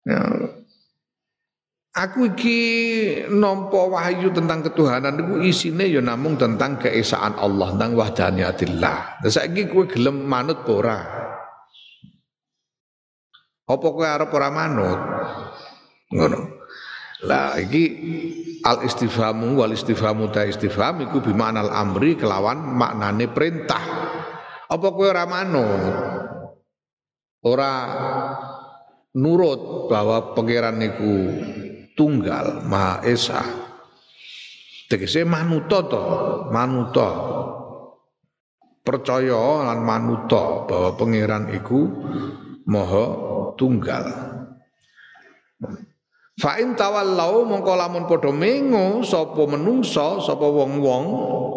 Ya. 0.00 0.16
Aku 1.90 2.32
iki 2.32 2.58
nampa 3.28 3.84
wahyu 3.84 4.32
tentang 4.32 4.64
ketuhanan 4.64 5.20
iku 5.20 5.44
isine 5.44 5.90
ya 5.90 6.00
namung 6.00 6.40
tentang 6.40 6.80
keesaan 6.80 7.36
Allah, 7.36 7.76
tentang 7.76 7.98
wahdaniyatillah. 8.00 8.96
Lah 9.20 9.28
saiki 9.28 9.68
kowe 9.68 9.84
gelem 9.84 10.24
manut 10.24 10.64
ora? 10.70 11.04
Apa 13.70 13.86
kowe 13.86 14.02
arep 14.02 14.30
ora 14.34 14.50
manut? 14.50 14.98
Ngono. 16.10 16.40
Lah 17.30 17.54
iki 17.62 17.84
al 18.66 18.82
istifhamu 18.82 19.54
wal 19.62 19.76
istifhamu 19.76 20.32
ta 20.34 20.42
istifham 20.42 21.06
iku 21.06 21.22
bimanal 21.22 21.70
amri 21.70 22.18
kelawan 22.18 22.58
maknane 22.74 23.30
perintah. 23.30 23.82
Apa 24.66 24.86
kowe 24.90 25.06
ora 25.06 25.22
manut? 25.30 25.94
Ora 27.46 27.72
nurut 29.14 29.86
bahwa 29.86 30.34
pangeran 30.34 30.82
niku 30.82 31.14
tunggal 31.94 32.66
Maha 32.66 33.06
Esa. 33.06 33.42
Tegese 34.90 35.22
manuto 35.22 35.86
to, 35.86 36.04
manuto. 36.50 37.08
Percaya 38.82 39.70
lan 39.70 39.86
manuto 39.86 40.66
bahwa 40.66 40.98
pangeran 40.98 41.54
iku 41.54 41.80
Maha 42.70 43.04
tunggal. 43.58 44.06
Fa 46.40 46.56
in 46.56 46.72
tawallau 46.72 47.44
mongko 47.44 47.76
lamun 47.76 48.08
padha 48.08 48.32
mengo 48.32 49.04
sapa 49.04 49.44
menungsa 49.44 50.24
sapa 50.24 50.48
wong-wong 50.48 51.04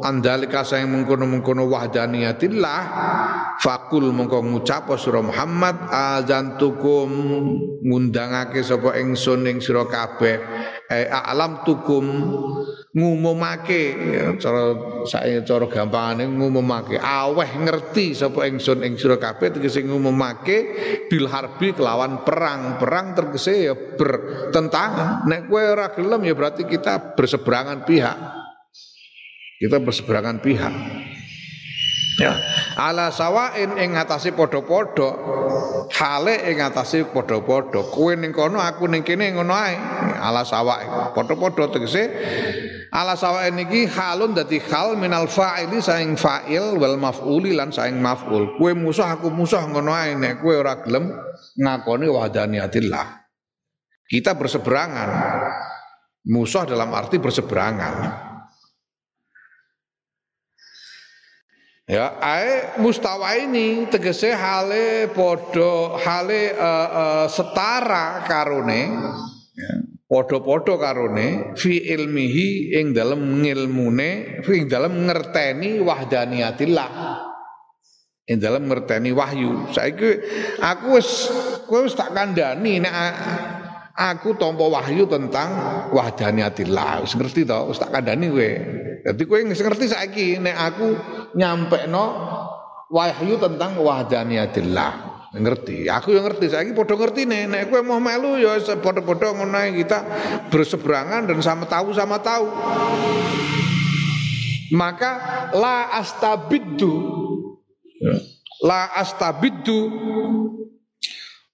andalika 0.03 0.67
sing 0.67 0.91
mengkono-mengkono 0.91 1.71
wahdaniyatillah 1.71 2.81
fakul 3.63 4.11
mongko 4.11 4.43
ngucap 4.43 4.91
sira 4.99 5.23
Muhammad 5.23 5.87
azantukum 5.87 7.07
ngundangake 7.79 8.59
sapa 8.59 8.99
ingsun 8.99 9.47
ing 9.47 9.63
sira 9.63 9.87
kabeh. 9.87 10.35
Eh, 10.91 11.07
alam 11.07 11.63
tukum 11.63 12.03
ngumumake 12.91 13.95
cara 14.37 14.75
saya 15.07 15.39
cara 15.47 15.65
gampangane 15.71 16.27
ngumumake. 16.27 16.99
Aweh 16.99 17.55
ngerti 17.63 18.11
sapa 18.11 18.51
ingsun 18.51 18.83
ing 18.83 18.99
sira 18.99 19.15
kabeh 19.15 19.55
tegese 19.55 19.79
ngumumake 19.87 20.57
bil 21.07 21.31
harbi 21.31 21.71
kelawan 21.71 22.27
perang. 22.27 22.75
Perang 22.83 23.15
tegese 23.15 23.71
ya 23.71 23.73
bertentangan 23.73 24.72
nek 25.29 25.45
kowe 25.45 25.61
ora 25.61 25.93
gelem 25.93 26.21
ya 26.25 26.33
berarti 26.33 26.65
kita 26.65 27.13
berseberangan 27.13 27.85
pihak 27.85 28.17
kita 29.61 29.77
berseberangan 29.79 30.41
pihak 30.41 30.73
Ya. 32.21 32.37
Ala 32.77 33.09
sawain 33.09 33.73
ing 33.77 33.97
ngatasi 33.97 34.37
padha-padha. 34.37 35.09
Hale 35.93 36.35
ing 36.49 36.61
ngatasi 36.61 37.09
padha-padha. 37.09 37.81
Kowe 37.89 38.13
ning 38.13 38.29
kono 38.33 38.61
aku 38.61 38.85
ning 38.85 39.01
kene 39.01 39.33
ngono 39.33 39.53
ae. 39.53 39.73
Ala 40.21 40.45
sawain. 40.45 41.13
Padha-padha 41.17 41.73
tegese 41.73 42.13
ala 42.93 43.17
sawain 43.17 43.57
iki 43.57 43.89
halun 43.89 44.37
dadi 44.37 44.61
hal 44.61 44.93
minal 44.93 45.25
fa'ili 45.25 45.81
saing 45.81 46.13
fa'il 46.13 46.77
wal 46.77 47.01
maf'uli 47.01 47.57
lan 47.57 47.73
saing 47.73 47.97
maf'ul. 47.97 48.61
Kowe 48.61 48.71
musuh 48.77 49.09
aku 49.09 49.33
musuh 49.33 49.65
ngono 49.65 49.89
ae 49.93 50.13
nek 50.13 50.41
kowe 50.41 50.53
ora 50.53 50.85
gelem 50.85 51.09
ngakoni 51.57 52.05
wahdaniyatillah. 52.09 53.22
Kita 54.07 54.35
berseberangan. 54.35 55.09
Musuh 56.23 56.63
dalam 56.63 56.91
arti 56.95 57.19
berseberangan. 57.19 57.95
Ya, 61.83 62.15
ae 62.23 62.79
mustawa 62.79 63.35
ini 63.35 63.91
tegese 63.91 64.31
hale 64.31 65.11
podo 65.11 65.99
hale 65.99 66.55
uh, 66.55 66.89
uh, 66.95 67.25
setara 67.27 68.23
karone 68.23 68.87
ya, 69.51 69.71
podo-podo 70.07 70.79
karone 70.79 71.51
fi 71.59 71.83
ilmihi 71.83 72.79
ing 72.79 72.95
dalam 72.95 73.43
ngilmune 73.43 74.39
fi 74.47 74.63
ing 74.63 74.71
dalam 74.71 74.95
ngerteni 74.95 75.83
wahdaniyatillah 75.83 76.91
ing 78.31 78.39
dalam 78.39 78.63
ngerteni 78.71 79.11
wahyu 79.11 79.67
saiki 79.75 80.23
aku 80.63 80.95
wis 80.95 81.27
kowe 81.67 81.83
wis 81.83 81.99
tak 81.99 82.15
kandhani 82.15 82.79
nek 82.79 82.95
aku 83.93 84.33
tampa 84.41 84.65
wahyu 84.65 85.05
tentang 85.05 85.49
wahdaniyatillah 85.93 87.05
wis 87.05 87.13
ngerti 87.13 87.45
to? 87.45 87.59
Wis 87.69 87.77
tak 87.77 87.93
kandhani 87.93 88.27
kowe. 88.29 88.51
Dadi 89.05 89.23
kowe 89.29 89.39
wis 89.45 89.61
ngerti 89.61 89.85
saiki 89.89 90.27
nek 90.41 90.55
aku 90.57 90.87
nyampe 91.37 91.85
no 91.85 92.05
wahyu 92.89 93.37
tentang 93.37 93.77
wahdaniyatillah 93.77 95.13
ngerti. 95.33 95.89
Aku 95.89 96.13
yang 96.13 96.29
ngerti, 96.29 96.45
saya 96.53 96.69
podo 96.77 96.93
ngerti 96.93 97.25
nih. 97.25 97.49
Nek 97.49 97.73
kowe 97.73 97.81
mau 97.81 97.97
melu 97.97 98.37
ya 98.37 98.57
podo-podo 98.77 99.33
ngono 99.33 99.57
kita 99.73 100.05
berseberangan 100.53 101.25
dan 101.25 101.41
sama 101.41 101.65
tahu 101.65 101.89
sama 101.93 102.21
tahu. 102.21 102.45
Maka 104.73 105.11
la 105.53 105.93
astabiddu. 106.01 107.21
La 108.63 108.93
astabiddu 108.95 109.79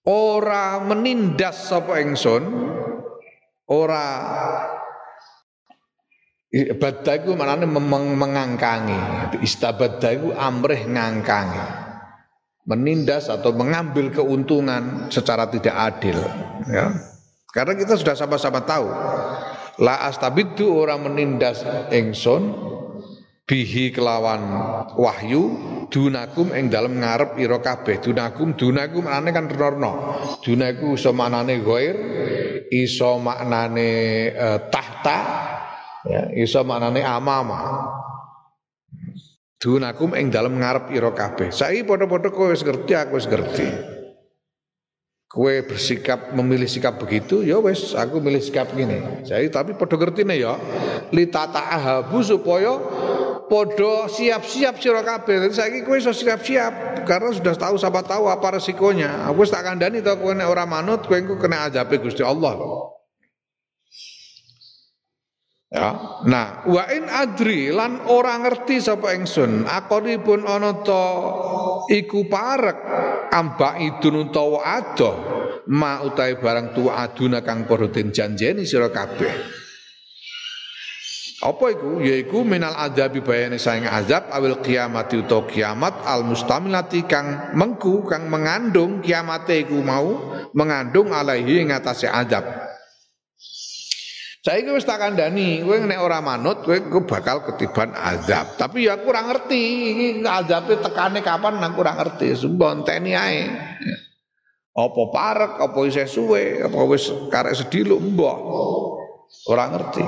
ora 0.08 0.80
menindas 0.84 1.68
sapa 1.68 2.00
ingsun 2.00 2.44
ora 3.68 4.06
Badha 6.50 7.22
iku 7.22 7.38
manane 7.38 7.70
mengangkangi. 7.70 8.98
Istabadha 9.46 10.18
iku 10.18 10.34
amrih 10.34 10.82
ngangkangi. 10.90 11.62
Menindas 12.66 13.30
atau 13.30 13.54
mengambil 13.54 14.10
keuntungan 14.10 15.10
secara 15.14 15.46
tidak 15.50 15.74
adil, 15.74 16.18
ya. 16.70 16.90
Karena 17.50 17.74
kita 17.74 17.98
sudah 17.98 18.14
sama-sama 18.14 18.62
tahu 18.62 18.90
la 19.82 20.06
astabidu 20.06 20.70
orang 20.70 21.10
menindas 21.10 21.66
ingsun 21.90 22.54
bihi 23.50 23.90
kelawan 23.90 24.46
wahyu 24.94 25.58
dunakum 25.90 26.54
ing 26.54 26.70
dalem 26.70 27.02
ngarep 27.02 27.42
ira 27.42 27.58
kabeh. 27.58 27.98
Dunakum 27.98 28.54
dunakum 28.54 29.10
maknane 29.10 29.30
kan 29.34 29.50
renorno. 29.50 29.92
Dunaku 30.46 30.94
iso 30.94 31.10
maknane 31.18 31.66
ghair 31.66 31.98
iso 32.70 33.18
maknane 33.18 33.90
uh, 34.38 34.60
tahta 34.70 35.18
ya 36.06 36.30
iso 36.38 36.62
maknane 36.62 37.02
amama. 37.02 37.90
Dunakum 39.58 40.14
ing 40.14 40.30
dalem 40.30 40.62
ngarep 40.62 40.94
ira 40.94 41.10
kabeh. 41.10 41.50
Saiki 41.50 41.84
padha-padha 41.90 42.30
kowe 42.30 42.54
wis 42.54 42.62
ngerti 42.62 42.94
aku 42.94 43.18
wis 43.18 43.26
ngerti. 43.26 43.98
Kowe 45.30 45.54
bersikap 45.66 46.34
memilih 46.34 46.66
sikap 46.66 46.98
begitu 47.02 47.46
ya 47.46 47.62
wis 47.62 47.94
aku 47.94 48.18
milih 48.18 48.42
sikap 48.42 48.74
gini 48.74 49.22
jadi 49.22 49.46
tapi 49.54 49.78
padha 49.78 49.94
ngertine 49.94 50.42
ya 50.42 50.58
litata 51.14 51.70
ahabu 51.70 52.26
supaya 52.26 52.82
podo 53.50 54.06
siap-siap 54.06 54.78
sira 54.78 55.02
kabeh 55.02 55.44
dadi 55.44 55.56
saiki 55.58 55.82
kowe 55.82 55.98
iso 55.98 56.14
siap-siap 56.14 57.04
karena 57.04 57.34
sudah 57.34 57.58
tahu 57.58 57.76
siapa 57.76 58.06
tahu 58.06 58.30
apa 58.30 58.62
resikonya 58.62 59.26
aku 59.26 59.44
tak 59.50 59.66
kandhani 59.66 60.06
to 60.06 60.14
kowe 60.22 60.32
nek 60.32 60.48
ora 60.48 60.70
manut 60.70 61.04
kowe 61.10 61.18
engko 61.18 61.42
kena 61.42 61.68
azabe 61.68 61.98
Gusti 61.98 62.22
Allah 62.22 62.56
Ya. 65.70 65.94
Nah, 66.26 66.66
wa 66.66 66.84
in 66.90 67.06
adri 67.06 67.70
lan 67.70 68.02
ora 68.10 68.42
ngerti 68.42 68.82
sapa 68.82 69.14
ingsun, 69.14 69.70
akoripun 69.70 70.42
ana 70.42 70.82
to 70.82 71.06
iku 71.94 72.26
parek 72.26 72.82
amba 73.30 73.78
idun 73.78 74.26
utawa 74.26 74.66
adoh 74.66 75.16
ma 75.70 76.02
utahe 76.02 76.42
barang 76.42 76.74
tu 76.74 76.90
aduna 76.90 77.46
kang 77.46 77.70
padha 77.70 77.86
den 77.94 78.10
janjeni 78.10 78.66
sira 78.66 78.90
kabeh. 78.90 79.30
Apa 81.40 81.72
iku? 81.72 82.04
Yaiku 82.04 82.44
minal 82.44 82.76
adabi 82.76 83.24
bayane 83.24 83.56
saing 83.56 83.88
azab 83.88 84.28
awil 84.28 84.60
kiamati 84.60 85.24
utawa 85.24 85.48
kiamat 85.48 86.04
al 86.04 86.28
mustamilati 86.28 87.08
kang 87.08 87.56
mengku 87.56 88.04
kang 88.04 88.28
mengandung 88.28 89.00
kiamate 89.00 89.64
iku 89.64 89.80
mau 89.80 90.36
mengandung 90.52 91.16
alaihi 91.16 91.64
ing 91.64 91.72
atase 91.72 92.12
azab. 92.12 92.44
Saya 94.40 94.64
wis 94.72 94.88
tak 94.88 95.04
kandhani, 95.04 95.68
kowe 95.68 95.76
nek 95.84 96.00
ora 96.00 96.24
manut 96.24 96.64
kowe 96.64 96.76
bakal 97.04 97.44
ketiban 97.44 97.92
azab. 97.92 98.56
Tapi 98.56 98.88
ya 98.88 98.96
ora 99.00 99.24
ngerti 99.28 99.62
iki 99.96 100.08
azabe 100.24 100.80
tekane 100.80 101.20
kapan 101.20 101.60
nang 101.60 101.76
ora 101.76 101.96
ngerti. 101.96 102.36
Sumpah 102.36 102.80
enteni 102.80 103.16
ae. 103.16 103.48
Apa 104.80 105.02
parek, 105.12 105.60
apa 105.60 105.80
isih 105.84 106.08
suwe, 106.08 106.64
apa 106.64 106.80
wis 106.88 107.12
karek 107.28 107.52
sediluk 107.52 108.00
mbah. 108.00 108.38
Ora 109.52 109.76
ngerti. 109.76 110.04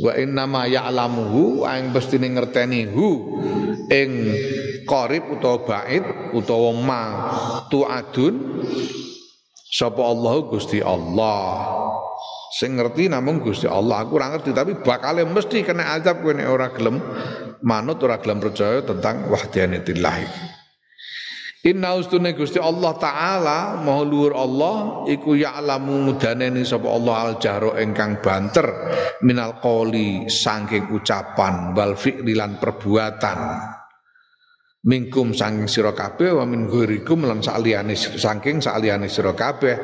Wa 0.00 0.16
inna 0.16 0.48
ma 0.48 0.64
ya'lamuhu 0.64 1.68
aing 1.68 1.92
mestine 1.92 2.32
ngerteni 2.32 2.88
hu 2.88 3.36
ing 3.92 4.10
qarib 4.88 5.28
utawa 5.28 5.60
bait 5.68 6.04
utawa 6.32 6.70
ma 6.72 7.02
tu'adun 7.68 8.64
sapa 9.70 10.02
Allah 10.02 10.34
Gusti 10.48 10.80
Allah. 10.80 11.40
Sing 12.50 12.74
ngerti 12.74 13.06
namung 13.06 13.44
Gusti 13.44 13.70
Allah. 13.70 14.02
Aku 14.02 14.18
ora 14.18 14.34
ngerti 14.34 14.50
tapi 14.50 14.74
bakal 14.80 15.22
mesti 15.22 15.62
kena 15.62 15.94
azab 15.94 16.24
kowe 16.24 16.34
nek 16.34 16.48
ora 16.50 16.68
gelem 16.74 16.98
manut 17.62 18.02
ora 18.02 18.18
gelem 18.18 18.42
percaya 18.42 18.82
tentang 18.82 19.30
wahdaniyatillah. 19.30 20.16
Inna 21.60 21.92
ustune 21.92 22.32
Gusti 22.32 22.56
Allah 22.56 22.96
taala 22.96 23.58
maha 23.84 24.00
luhur 24.00 24.32
Allah 24.32 25.04
iku 25.12 25.36
ya'lamu 25.36 26.08
mudaneni 26.08 26.64
sapa 26.64 26.88
Allah 26.88 27.16
al 27.20 27.34
jahra 27.36 27.76
ingkang 27.76 28.24
banter 28.24 28.64
minal 29.20 29.60
qoli 29.60 30.24
saking 30.24 30.88
ucapan 30.88 31.76
wal 31.76 32.00
fi'li 32.00 32.32
perbuatan 32.32 33.79
mingkum 34.80 35.36
saking 35.36 35.68
sira 35.68 35.92
kabeh 35.92 36.32
wa 36.40 36.48
min 36.48 36.64
ghurikum 36.64 37.28
lan 37.28 37.44
saliyane 37.44 37.92
saking 37.96 38.64
saliyane 38.64 39.12
sira 39.12 39.36
kabeh. 39.36 39.76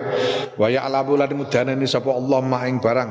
Wa 0.57 0.73
ya 0.73 0.89
alamu 0.89 1.21
lan 1.21 1.37
mudanani 1.37 1.85
sapa 1.85 2.17
Allah 2.17 2.41
mah 2.41 2.65
ing 2.65 2.81
barang. 2.81 3.11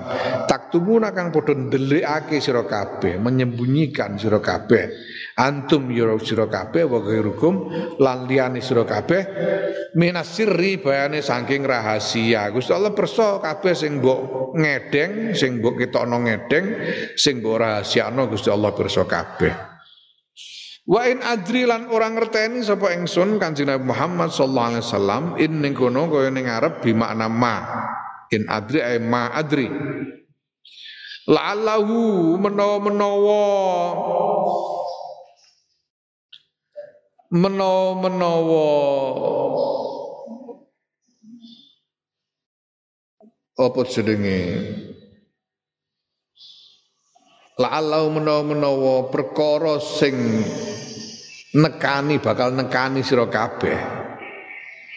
Taktumuna 0.50 1.14
kang 1.14 1.30
padha 1.30 1.54
ndelikake 1.54 2.42
sira 2.42 2.66
kabeh 2.66 3.22
menyembunyikan 3.22 4.18
sira 4.18 4.42
kabeh. 4.42 4.90
Antum 5.38 5.94
yura 5.94 6.18
sira 6.18 6.50
kabeh 6.50 6.90
wa 6.90 7.06
ghairukum 7.06 7.54
lan 8.02 8.26
liyane 8.26 8.66
sira 8.66 8.82
kabeh. 8.82 9.22
Minas 9.94 10.34
sirri 10.34 10.82
bayane 10.82 11.22
saking 11.22 11.70
rahasia. 11.70 12.50
Gusti 12.50 12.74
Allah 12.74 12.98
perso 12.98 13.38
kabeh 13.38 13.78
sing 13.78 14.02
mbok 14.02 14.52
ngedeng 14.58 15.38
sing 15.38 15.62
mbok 15.62 15.86
ketokno 15.86 16.18
ngedeng 16.26 16.66
sing 17.14 17.46
mbok 17.46 17.62
rahasiano 17.62 18.26
Gusti 18.26 18.50
Allah 18.50 18.74
perso 18.74 19.06
kabeh 19.06 19.75
Wa 20.86 21.02
in 21.10 21.18
adri 21.26 21.66
lan 21.66 21.90
ora 21.90 22.06
ngerteni 22.14 22.62
sapa 22.62 22.94
ingsun 22.94 23.42
Kanjeng 23.42 23.66
Nabi 23.74 23.90
Muhammad 23.90 24.30
sallallahu 24.30 24.70
alaihi 24.70 24.86
wasallam 24.86 25.24
in 25.42 25.58
ning 25.58 25.74
kono 25.74 26.06
kaya 26.14 26.30
ning 26.30 26.46
arep 26.46 26.86
bi 26.86 26.94
makna 26.94 27.26
ma. 27.26 27.66
In 28.30 28.46
adri 28.46 28.86
ay 28.86 29.02
ma 29.02 29.34
adri. 29.34 29.66
La'allahu 31.26 32.38
menawa-menawa 32.38 33.42
menawa-menawa 37.34 38.70
apa 43.56 43.82
jenenge 43.90 44.40
la'allahu 47.58 48.08
menawa-menawa 48.22 49.10
perkara 49.10 49.82
sing 49.82 50.14
nekani 51.56 52.20
bakal 52.20 52.52
nekani 52.52 53.00
sira 53.02 53.32
kabeh. 53.32 53.80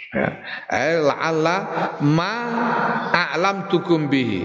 Ya. 0.09 0.29
Eh 0.73 0.99
la'alla 0.99 1.57
ma 2.03 2.35
a'lam 3.15 3.71
tukum 3.71 4.11
bihi. 4.11 4.43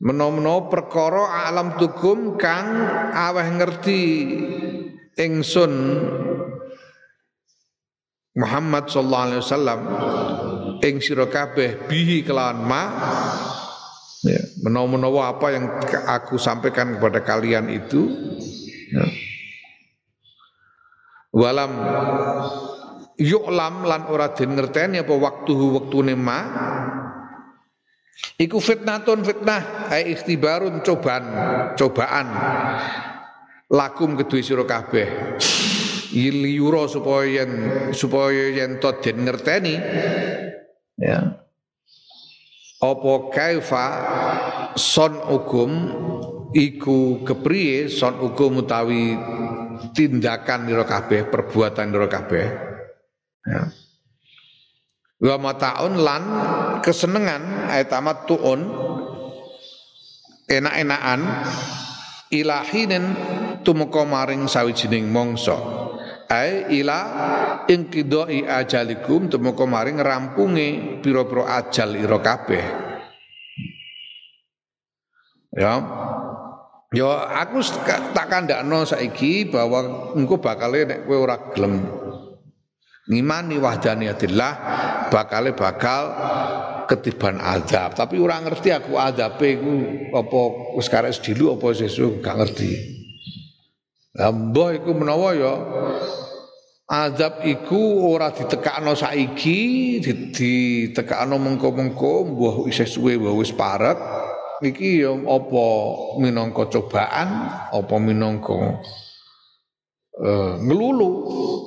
Menawa 0.00 0.72
perkara 0.72 1.44
alam 1.44 1.76
tukum 1.76 2.40
kang 2.40 2.72
aweh 3.12 3.48
ngerti 3.52 4.00
ingsun 5.20 5.72
Muhammad 8.32 8.88
sallallahu 8.88 9.26
alaihi 9.28 9.42
wasallam 9.44 9.80
ing 10.80 11.04
sira 11.04 11.28
kabeh 11.28 11.84
bihi 11.84 12.24
kelawan 12.24 12.64
ma. 12.64 12.82
Ya. 14.24 14.40
Menawa-menawa 14.64 15.36
apa 15.36 15.46
yang 15.52 15.64
aku 16.08 16.40
sampaikan 16.40 16.96
kepada 16.96 17.20
kalian 17.24 17.68
itu 17.68 18.08
ya 18.92 19.04
walam 21.30 21.72
yu'lam 23.20 23.84
lan 23.86 24.02
ora 24.08 24.32
den 24.32 24.56
ngerteni 24.56 25.04
apa 25.04 25.14
waktu 25.14 25.52
wektune 25.52 26.14
ma. 26.16 26.40
Iku 28.40 28.60
fitnatun 28.60 29.24
fitnah 29.24 29.88
ai 29.92 30.12
ikhtibarun 30.12 30.80
cobaan 30.84 31.24
cobaan. 31.76 32.28
Lakum 33.70 34.18
kedue 34.18 34.42
sira 34.42 34.66
kabeh. 34.66 35.38
Yura 36.10 36.90
supaya 36.90 37.22
yen 37.22 37.52
supaya 37.94 38.50
yen 38.50 38.82
to 38.82 38.90
den 38.98 39.24
ngerteni. 39.24 39.78
Ya. 40.98 41.38
Apa 42.80 43.12
kaifa 43.30 43.86
son 44.74 45.20
hukum 45.20 45.70
iku 46.56 47.22
kepriye? 47.22 47.92
Son 47.92 48.16
hukum 48.18 48.64
utawi 48.64 49.14
tindakan 49.92 50.66
nira 50.66 50.84
kabeh, 50.86 51.28
perbuatan 51.28 51.86
nira 51.90 52.08
kabeh. 52.10 52.46
Ya. 53.46 53.62
Wa 55.20 55.36
mataun 55.36 56.00
lan 56.00 56.22
kesenengan 56.80 57.68
ayat 57.68 57.92
amat 57.92 58.24
tuun 58.24 58.60
enak-enakan 60.48 61.20
ilahinin 62.32 63.04
tumeka 63.60 64.02
maring 64.08 64.48
sawijining 64.48 65.12
mongso 65.12 65.58
ai 66.30 66.70
ila 66.78 67.00
inqidai 67.66 68.46
ajalikum 68.46 69.26
temoko 69.26 69.66
maring 69.66 69.98
rampunge 69.98 71.02
pira-pira 71.02 71.58
ajal 71.58 71.98
ira 71.98 72.18
kabeh 72.22 72.64
ya 75.58 75.74
Ya 76.90 77.06
aku 77.38 77.62
tak 78.10 78.26
kandakno 78.26 78.82
saiki 78.82 79.46
bahwa 79.46 80.10
engko 80.18 80.42
bakale 80.42 80.82
nek 80.90 81.06
kowe 81.06 81.22
ora 81.22 81.38
gelem 81.54 81.86
ngimani 83.06 83.62
wahdaniyatillah 83.62 84.52
bakale 85.14 85.54
bakal 85.54 86.10
ketiban 86.90 87.38
azab. 87.38 87.94
Tapi 87.94 88.18
ora 88.18 88.42
ngerti 88.42 88.74
aku 88.74 88.98
azabe 88.98 89.62
iku 89.62 89.74
apa 90.18 90.40
wis 90.74 90.90
karek 90.90 91.14
dilu 91.22 91.54
apa 91.54 91.70
sesuk 91.70 92.18
gak 92.26 92.42
ngerti. 92.42 92.70
Lah 94.18 94.34
mbah 94.34 94.74
iku 94.74 94.90
menawa 94.90 95.30
ya 95.38 95.54
azab 96.90 97.46
iku 97.46 98.10
ora 98.10 98.34
ditekakno 98.34 98.98
saiki 98.98 100.02
ditekakno 100.02 101.38
mengko-mengko 101.38 102.34
mbah 102.34 102.54
isih 102.66 102.90
suwe 102.90 103.14
wis 103.14 103.54
parek 103.54 103.94
iki 104.60 105.04
ya 105.04 105.12
apa 105.16 105.66
minangka 106.20 106.68
cobaan 106.68 107.28
apa 107.72 107.96
minangka 107.96 108.80
uh, 110.20 110.54
ngelulu 110.60 111.10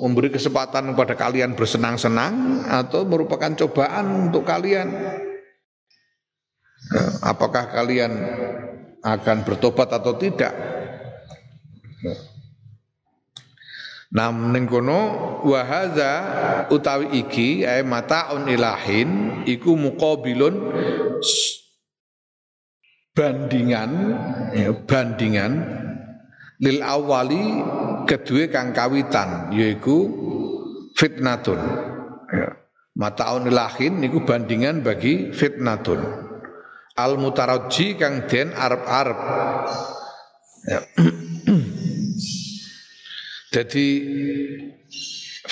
memberi 0.05 0.29
kesempatan 0.29 0.93
kepada 0.93 1.13
kalian 1.17 1.57
bersenang-senang 1.57 2.65
atau 2.69 3.07
merupakan 3.07 3.53
cobaan 3.65 4.29
untuk 4.29 4.45
kalian? 4.45 4.91
Uh, 6.93 7.11
apakah 7.23 7.71
kalian 7.71 8.11
akan 9.01 9.37
bertobat 9.47 9.89
atau 9.89 10.13
tidak? 10.19 10.53
Nah 14.13 14.29
ning 14.29 14.69
kono 14.69 15.41
utawi 16.69 17.07
iki 17.17 17.65
ay 17.65 17.81
mataun 17.81 18.45
ilahin 18.45 19.41
iku 19.49 19.73
muqabilun 19.73 20.53
bandingan 23.13 23.91
ya, 24.57 24.73
bandingan 24.73 25.53
lil 26.57 26.81
awali 26.81 27.61
kedua 28.09 28.49
kang 28.49 28.73
kawitan 28.73 29.53
yaiku 29.53 30.09
fitnatun 30.97 31.61
ya. 32.33 32.57
mataun 32.97 33.53
lahin 33.53 34.01
niku 34.01 34.25
bandingan 34.25 34.81
bagi 34.81 35.29
fitnatun 35.29 36.01
al 36.97 37.21
mutaraji 37.21 38.01
kang 38.01 38.25
den 38.25 38.49
arab-arab 38.53 39.19
ya. 40.65 40.81
jadi 43.53 43.87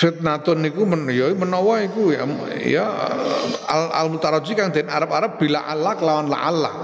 fitnatun 0.02 0.66
niku 0.66 0.82
men 0.82 1.06
ya 1.06 1.30
menawa 1.30 1.86
iku 1.86 2.10
ya, 2.10 2.26
ya 2.66 2.86
al, 3.70 3.82
al 3.94 4.06
mutaraji 4.10 4.58
kang 4.58 4.74
den 4.74 4.90
arab-arab 4.90 5.38
bila 5.38 5.62
Allah 5.62 5.94
lawan 6.02 6.26
la 6.26 6.38
Allah 6.42 6.74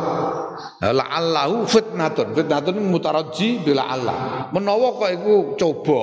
La'allahu 0.78 1.66
fitnatun. 1.66 2.34
Fitnatun 2.34 2.78
mutaraji 2.90 3.62
bila 3.66 3.90
Allah. 3.90 4.46
Menawa 4.54 4.94
kok 4.98 5.10
iku 5.10 5.34
coba. 5.58 6.02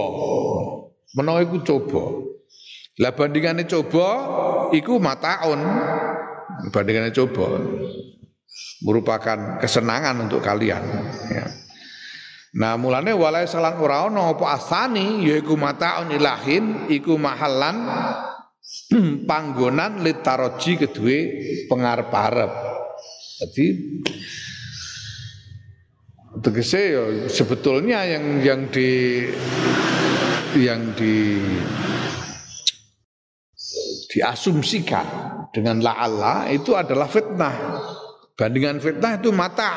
Menawa 1.16 1.40
iku 1.44 1.64
coba. 1.64 2.04
Lah 3.00 3.12
bandingane 3.12 3.68
coba 3.68 4.06
iku 4.72 5.00
mataun. 5.00 5.60
Bandingane 6.72 7.12
coba 7.12 7.60
merupakan 8.84 9.60
kesenangan 9.60 10.16
untuk 10.28 10.40
kalian 10.40 10.84
ya. 11.28 11.46
Nah 12.56 12.80
mulane 12.80 13.12
walai 13.12 13.44
salan 13.52 13.76
ora 13.84 14.08
ana 14.08 14.32
apa 14.32 14.56
asani 14.56 15.28
yaiku 15.28 15.60
mataun 15.60 16.08
ilahin 16.08 16.88
iku 16.88 17.20
mahalan 17.20 17.84
panggonan 19.30 20.00
litaroji 20.00 20.80
kedue 20.80 21.20
pengarep-arep. 21.68 22.52
Jadi 23.44 23.66
tegese 26.40 26.82
ya 26.96 27.04
sebetulnya 27.28 28.08
yang 28.08 28.40
yang 28.40 28.62
di 28.72 28.92
yang 30.56 30.96
di 30.96 31.44
diasumsikan 34.16 35.04
dengan 35.52 35.84
la'alla 35.84 36.48
itu 36.48 36.72
adalah 36.72 37.12
fitnah. 37.12 37.56
Bandingan 38.40 38.80
fitnah 38.80 39.20
itu 39.20 39.36
mata. 39.36 39.72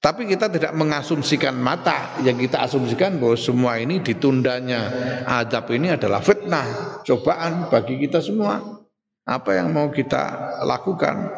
Tapi 0.00 0.24
kita 0.24 0.48
tidak 0.48 0.72
mengasumsikan 0.72 1.52
mata. 1.60 2.16
Yang 2.24 2.48
kita 2.48 2.64
asumsikan 2.64 3.20
bahwa 3.20 3.36
semua 3.36 3.76
ini 3.76 4.00
ditundanya 4.00 4.88
adab 5.28 5.68
ini 5.76 5.92
adalah 5.92 6.24
fitnah, 6.24 7.00
cobaan 7.04 7.68
bagi 7.68 8.00
kita 8.00 8.24
semua. 8.24 8.80
Apa 9.28 9.60
yang 9.60 9.76
mau 9.76 9.92
kita 9.92 10.56
lakukan? 10.64 11.36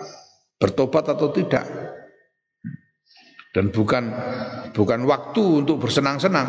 Bertobat 0.62 1.10
atau 1.10 1.34
tidak? 1.34 1.66
dan 3.52 3.68
bukan 3.68 4.08
bukan 4.72 5.00
waktu 5.04 5.42
untuk 5.64 5.86
bersenang-senang 5.86 6.48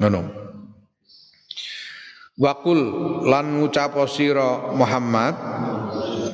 ngono 0.00 0.42
Wakul 2.32 2.80
lan 3.28 3.60
ngucap 3.60 3.92
sira 4.08 4.72
Muhammad 4.72 5.36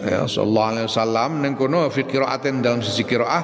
ya 0.02 0.22
sallallahu 0.26 0.68
alaihi 0.74 0.86
wasallam 0.86 1.30
ning 1.42 1.52
kono 1.58 1.90
fi 1.90 2.06
qiraatin 2.06 2.62
dalam 2.62 2.80
sisi 2.82 3.02
qiraah 3.02 3.42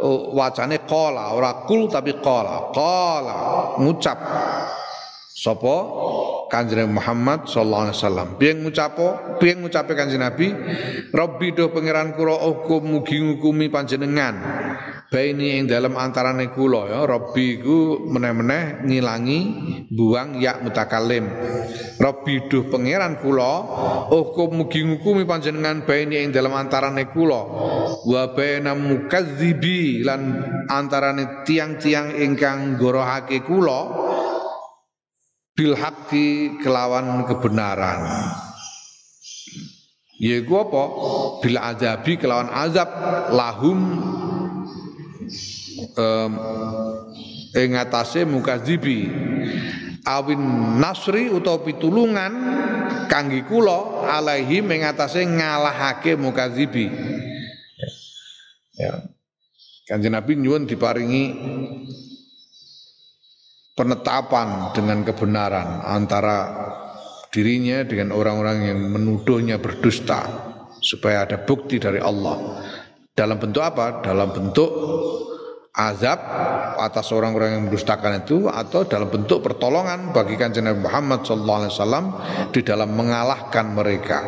oh, 0.00 0.34
wacane 0.34 0.82
qala 0.86 1.34
ora 1.34 1.66
kul 1.66 1.90
tapi 1.90 2.16
qala. 2.18 2.70
Qala 2.74 3.36
ngucap. 3.78 4.18
Sapa 5.30 5.76
Kanjeng 6.50 6.90
Muhammad 6.90 7.46
sallallahu 7.46 7.82
alaihi 7.88 7.96
wasallam. 7.96 8.28
Piye 8.36 8.52
ngucapo? 8.58 9.38
Piye 9.38 9.54
ngucape 9.54 9.94
Kanjeng 9.94 10.20
Nabi? 10.20 10.50
Rabbi 11.14 11.54
do 11.54 11.70
pangeran 11.70 12.18
kula 12.18 12.42
hukum 12.42 12.98
mugi 12.98 13.22
ngukumi 13.22 13.70
panjenengan. 13.70 14.34
Baini 15.10 15.58
ing 15.58 15.66
dalam 15.66 15.98
antarane 15.98 16.54
kula 16.54 16.86
ya 16.86 17.00
Rabbi 17.02 17.58
iku 17.58 18.06
meneh-meneh 18.06 18.86
ngilangi 18.86 19.40
buang 19.90 20.38
ya 20.38 20.58
mutakalim. 20.62 21.26
Rabbi 21.98 22.46
duh 22.50 22.66
pangeran 22.70 23.18
kula 23.18 23.52
hukum 24.10 24.58
mugi 24.58 24.86
ngukumi 24.86 25.26
panjenengan 25.26 25.86
baini 25.86 26.26
ing 26.26 26.30
dalam 26.34 26.54
antarane 26.54 27.10
kula 27.10 27.42
wa 28.06 28.22
baina 28.34 28.74
mukadzibi 28.74 30.02
lan 30.02 30.42
antarane 30.70 31.42
tiang-tiang 31.46 32.14
ingkang 32.14 32.78
gorohake 32.78 33.42
kula 33.42 33.80
bil 35.60 35.76
kelawan 36.64 37.28
kebenaran. 37.28 38.00
Yaiku 40.16 40.56
apa? 40.56 40.84
Bil 41.44 41.60
azabi 41.60 42.16
kelawan 42.16 42.48
azab. 42.48 42.88
Lahum 43.36 43.78
um, 46.00 46.32
ing 47.52 47.76
atase 47.76 48.24
mukadzibi 48.24 49.12
awin 50.08 50.40
nasri 50.80 51.28
utawa 51.28 51.60
pitulungan 51.60 52.32
kangge 53.12 53.44
kula 53.44 54.08
alaihi 54.16 54.64
ing 54.64 54.80
ngalahake 55.28 56.16
mukadzibi 56.16 56.88
ya. 58.80 59.12
Kanjeng 59.90 60.14
Nabi 60.14 60.38
nyuwun 60.38 60.70
diparingi 60.70 61.24
penetapan 63.80 64.76
dengan 64.76 65.00
kebenaran 65.00 65.80
antara 65.80 66.36
dirinya 67.32 67.80
dengan 67.88 68.12
orang-orang 68.12 68.68
yang 68.68 68.80
menuduhnya 68.92 69.56
berdusta 69.56 70.28
supaya 70.84 71.24
ada 71.24 71.40
bukti 71.40 71.80
dari 71.80 71.96
Allah 71.96 72.60
dalam 73.20 73.36
bentuk 73.36 73.60
apa? 73.60 74.00
Dalam 74.00 74.32
bentuk 74.32 74.70
azab 75.76 76.18
atas 76.80 77.12
orang-orang 77.12 77.56
yang 77.56 77.62
mendustakan 77.68 78.24
itu 78.24 78.48
atau 78.48 78.88
dalam 78.88 79.12
bentuk 79.12 79.44
pertolongan 79.44 80.16
bagi 80.16 80.40
kanjeng 80.40 80.66
Nabi 80.66 80.88
Muhammad 80.88 81.28
SAW 81.28 82.48
di 82.48 82.60
dalam 82.64 82.96
mengalahkan 82.96 83.76
mereka. 83.76 84.18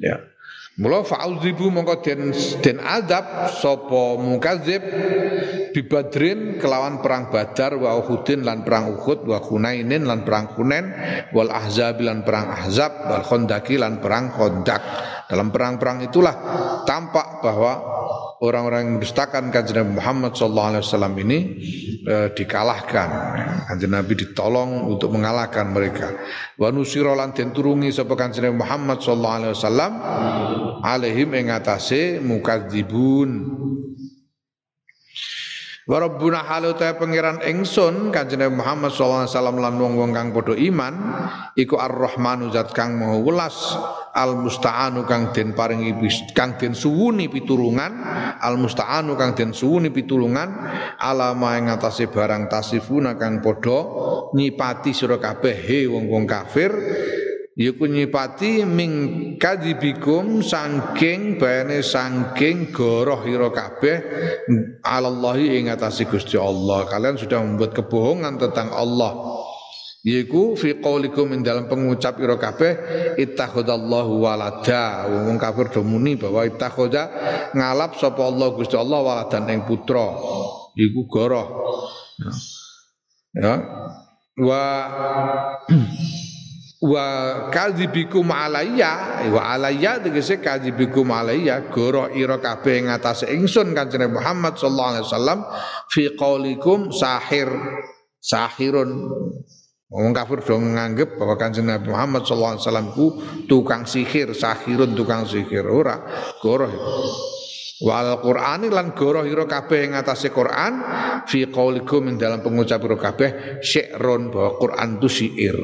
Ya. 0.00 0.29
Mula 0.80 1.04
fa'udzibu 1.04 1.68
mongko 1.68 2.00
den 2.00 2.32
den 2.64 2.80
adab 2.80 3.52
sapa 3.52 4.16
mukadzib 4.16 4.80
bi 5.76 5.80
badrin 5.84 6.56
kelawan 6.56 7.04
perang 7.04 7.28
Badar 7.28 7.76
wa 7.76 8.00
Uhudin 8.00 8.40
lan 8.48 8.64
perang 8.64 8.96
Uhud 8.96 9.28
wa 9.28 9.44
Hunainin 9.44 10.08
lan 10.08 10.24
perang 10.24 10.56
Hunain 10.56 10.88
wal 11.36 11.52
Ahzab 11.52 12.00
lan 12.00 12.24
perang 12.24 12.48
Ahzab 12.48 13.12
wal 13.12 13.24
Khandaqi 13.28 13.76
lan 13.76 14.00
perang 14.00 14.32
Khandaq. 14.32 14.82
Dalam 15.30 15.54
perang-perang 15.54 16.02
itulah 16.02 16.34
tampak 16.82 17.38
bahwa 17.38 17.72
orang-orang 18.42 18.82
yang 18.82 18.92
mendustakan 18.98 19.54
kanjeng 19.54 19.78
Nabi 19.78 20.02
Muhammad 20.02 20.34
SAW 20.34 20.82
ini 21.22 21.38
e, 22.02 22.34
dikalahkan. 22.34 23.08
Kanjeng 23.70 23.94
Nabi 23.94 24.18
ditolong 24.18 24.90
untuk 24.90 25.14
mengalahkan 25.14 25.70
mereka. 25.70 26.18
Wa 26.58 26.74
nusira 26.74 27.14
lan 27.14 27.30
den 27.30 27.54
turungi 27.54 27.94
sapa 27.94 28.18
kanjeng 28.18 28.50
Nabi 28.50 28.58
Muhammad 28.58 28.98
SAW 28.98 29.54
alaihim 30.78 31.34
ing 31.34 31.50
atase 31.50 32.22
mukadzibun. 32.22 33.30
Wa 35.90 35.98
rabbuna 35.98 36.46
halu 36.46 36.78
ta 36.78 36.94
pangeran 36.94 37.42
ingsun 37.42 38.14
kanjeng 38.14 38.46
Muhammad 38.54 38.94
sallallahu 38.94 39.26
alaihi 39.26 39.34
wasallam 39.34 39.58
lan 39.58 39.74
wong-wong 39.74 40.10
kang 40.14 40.30
padha 40.30 40.54
iman 40.54 40.94
iku 41.58 41.82
Ar-Rahmanu 41.82 42.54
zat 42.54 42.70
kang 42.70 42.94
maha 42.94 43.18
welas 43.18 43.74
Al 44.14 44.38
Musta'anu 44.38 45.02
kang 45.10 45.34
den 45.34 45.50
paringi 45.50 45.90
kang 46.30 46.54
den 46.62 46.78
suwuni 46.78 47.26
pitulungan 47.26 48.06
Al 48.38 48.54
Musta'anu 48.54 49.18
kang 49.18 49.34
den 49.34 49.50
suwuni 49.50 49.90
pitulungan 49.90 50.62
alama 50.94 51.58
ing 51.58 51.66
atase 51.66 52.06
barang 52.06 52.46
tasifuna 52.46 53.18
kang 53.18 53.42
padha 53.42 53.80
nyipati 54.30 54.94
sira 54.94 55.18
kabeh 55.18 55.90
wong-wong 55.90 56.22
kafir 56.22 56.70
Yiku 57.60 57.92
nyipati 57.92 58.64
ming 58.64 58.92
kadibikum 59.36 60.40
sangking 60.40 61.36
bayane 61.36 61.84
sangking 61.84 62.72
goroh 62.72 63.20
ira 63.28 63.52
kabeh 63.52 63.96
alallahi 64.80 65.60
ing 65.60 65.68
atase 65.68 66.08
Gusti 66.08 66.40
Allah. 66.40 66.88
Kalian 66.88 67.20
sudah 67.20 67.44
membuat 67.44 67.76
kebohongan 67.76 68.40
tentang 68.40 68.72
Allah. 68.72 69.44
Yiku 70.00 70.56
fi 70.56 70.80
qaulikum 70.80 71.36
ing 71.36 71.44
dalam 71.44 71.68
pengucap 71.68 72.16
ira 72.24 72.40
kabeh 72.40 72.72
ittakhadallahu 73.20 74.24
walada. 74.24 75.04
Wong 75.12 75.36
kafir 75.36 75.68
do 75.68 75.84
muni 75.84 76.16
bahwa 76.16 76.48
ittakhadha 76.48 77.04
ngalap 77.52 77.92
sapa 78.00 78.24
Allah 78.24 78.56
Gusti 78.56 78.80
Allah 78.80 79.04
waladan 79.04 79.44
ing 79.52 79.68
putra. 79.68 80.16
Iku 80.80 81.04
goroh. 81.04 81.76
Ya. 82.16 82.32
ya. 83.36 83.54
Wa 84.40 84.64
wa 86.80 87.06
kadzibikum 87.52 88.24
alayya 88.32 89.28
wa 89.28 89.52
alayya 89.52 90.00
tegese 90.00 90.40
kadzibikum 90.40 91.12
alayya 91.12 91.68
goro 91.68 92.08
ira 92.08 92.40
kabeh 92.40 92.80
ing 92.80 92.86
atase 92.88 93.28
ingsun 93.28 93.76
kanjeng 93.76 94.08
Muhammad 94.08 94.56
sallallahu 94.56 94.90
alaihi 94.96 95.04
wasallam 95.04 95.38
fi 95.92 96.02
qaulikum 96.16 96.88
sahir 96.88 97.52
sahirun 98.16 99.12
Wong 99.90 100.14
kafir 100.14 100.38
dong 100.46 100.78
nganggep 100.78 101.18
bahwa 101.18 101.34
kanjeng 101.34 101.66
Nabi 101.66 101.90
Muhammad 101.90 102.22
sallallahu 102.22 102.54
alaihi 102.54 102.62
wasallam 102.62 102.88
ku 102.94 103.06
tukang 103.50 103.82
sihir, 103.82 104.30
sahirun 104.38 104.94
tukang 104.94 105.26
sihir 105.26 105.66
ora, 105.66 105.98
goroh. 106.38 106.70
Wal 107.82 108.22
Qur'ani 108.22 108.70
lan 108.70 108.94
goroh 108.94 109.26
ira 109.26 109.50
kabeh 109.50 109.90
ing 109.90 109.98
atase 109.98 110.30
Quran 110.30 110.78
fi 111.26 111.50
qaulikum 111.50 112.06
dalam 112.22 112.38
pengucap 112.38 112.78
ira 112.86 113.02
kabeh 113.02 113.30
syi'run 113.66 114.30
bahwa 114.30 114.62
Quran 114.62 114.88
itu 115.02 115.08
syair. 115.10 115.58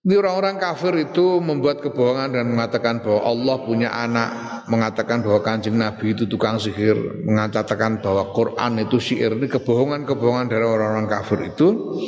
Ini 0.00 0.16
orang-orang 0.16 0.56
kafir 0.56 0.96
itu 0.96 1.44
membuat 1.44 1.84
kebohongan 1.84 2.32
dan 2.32 2.48
mengatakan 2.48 3.04
bahwa 3.04 3.20
Allah 3.20 3.56
punya 3.68 3.92
anak, 3.92 4.64
mengatakan 4.72 5.20
bahwa 5.20 5.44
kanjeng 5.44 5.76
Nabi 5.76 6.16
itu 6.16 6.24
tukang 6.24 6.56
sihir, 6.56 7.20
mengatakan 7.28 8.00
bahwa 8.00 8.32
Quran 8.32 8.80
itu 8.80 8.96
sihir. 8.96 9.36
Ini 9.36 9.44
kebohongan-kebohongan 9.52 10.48
dari 10.48 10.64
orang-orang 10.64 11.04
kafir 11.04 11.52
itu 11.52 12.00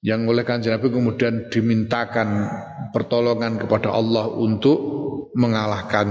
yang 0.00 0.24
oleh 0.24 0.48
kanjeng 0.48 0.80
Nabi 0.80 0.88
kemudian 0.88 1.52
dimintakan 1.52 2.48
pertolongan 2.96 3.60
kepada 3.60 3.92
Allah 3.92 4.24
untuk 4.32 4.80
mengalahkan 5.36 6.08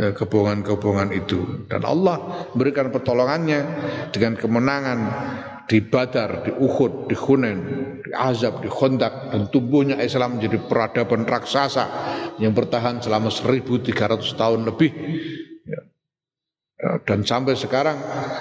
eh, 0.00 0.12
kebohongan-kebohongan 0.16 1.12
itu. 1.12 1.68
Dan 1.68 1.84
Allah 1.84 2.48
berikan 2.56 2.88
pertolongannya 2.88 3.60
dengan 4.16 4.40
kemenangan 4.40 4.98
di 5.66 5.78
Badar, 5.80 6.46
di 6.46 6.52
Uhud, 6.52 7.06
di 7.08 7.16
Hunain, 7.16 7.60
di 8.02 8.10
Azab, 8.12 8.60
di 8.60 8.68
Khandaq 8.68 9.32
dan 9.32 9.48
tumbuhnya 9.48 9.96
Islam 10.02 10.38
menjadi 10.38 10.58
peradaban 10.66 11.24
raksasa 11.24 11.84
yang 12.42 12.52
bertahan 12.52 12.98
selama 13.00 13.30
1300 13.30 13.92
tahun 14.34 14.60
lebih. 14.66 14.90
Ya. 15.64 15.80
Ya, 16.82 16.90
dan 17.06 17.22
sampai 17.22 17.54
sekarang 17.54 17.94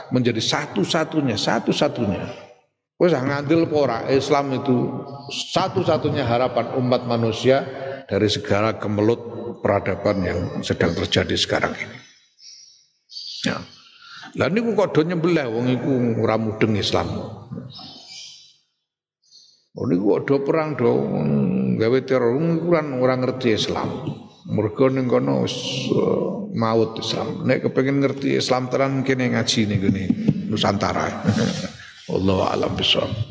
menjadi 0.09 0.41
satu-satunya, 0.41 1.37
satu-satunya. 1.37 2.49
Wes 3.01 3.17
ngandil 3.17 3.65
pora 3.65 4.05
Islam 4.13 4.61
itu 4.61 5.05
satu-satunya 5.33 6.21
harapan 6.21 6.77
umat 6.77 7.09
manusia 7.09 7.65
dari 8.05 8.29
segala 8.29 8.77
kemelut 8.77 9.21
peradaban 9.61 10.21
yang 10.21 10.39
sedang 10.61 10.93
terjadi 10.93 11.33
sekarang 11.33 11.73
ini. 11.73 11.97
Ya. 13.45 13.57
Lah 14.39 14.47
niku 14.47 14.71
kok 14.77 14.95
do 14.95 15.01
nyembelih 15.03 15.47
wong 15.51 15.67
iku 15.67 15.91
ora 16.23 16.39
mudeng 16.39 16.79
Islam. 16.79 17.07
Oh 19.75 19.85
niku 19.87 20.19
kok 20.19 20.23
do 20.27 20.35
perang 20.47 20.75
do 20.79 20.91
gawe 21.75 21.99
teror 22.07 22.35
ukuran 22.39 22.99
ora 22.99 23.15
ngerti 23.19 23.55
Islam. 23.55 23.87
Mergo 24.51 24.87
ning 24.91 25.07
kono 25.07 25.43
uh, 25.43 26.51
maut 26.55 26.99
Islam. 26.99 27.43
Nek 27.47 27.67
kepengin 27.67 27.99
ngerti 27.99 28.39
Islam 28.39 28.67
tenan 28.71 29.03
kene 29.03 29.35
ngaji 29.35 29.59
ning 29.67 29.81
Nusantara. 30.51 31.07
Allah 32.15 32.39
alam 32.51 32.75
bisawab. 32.75 33.30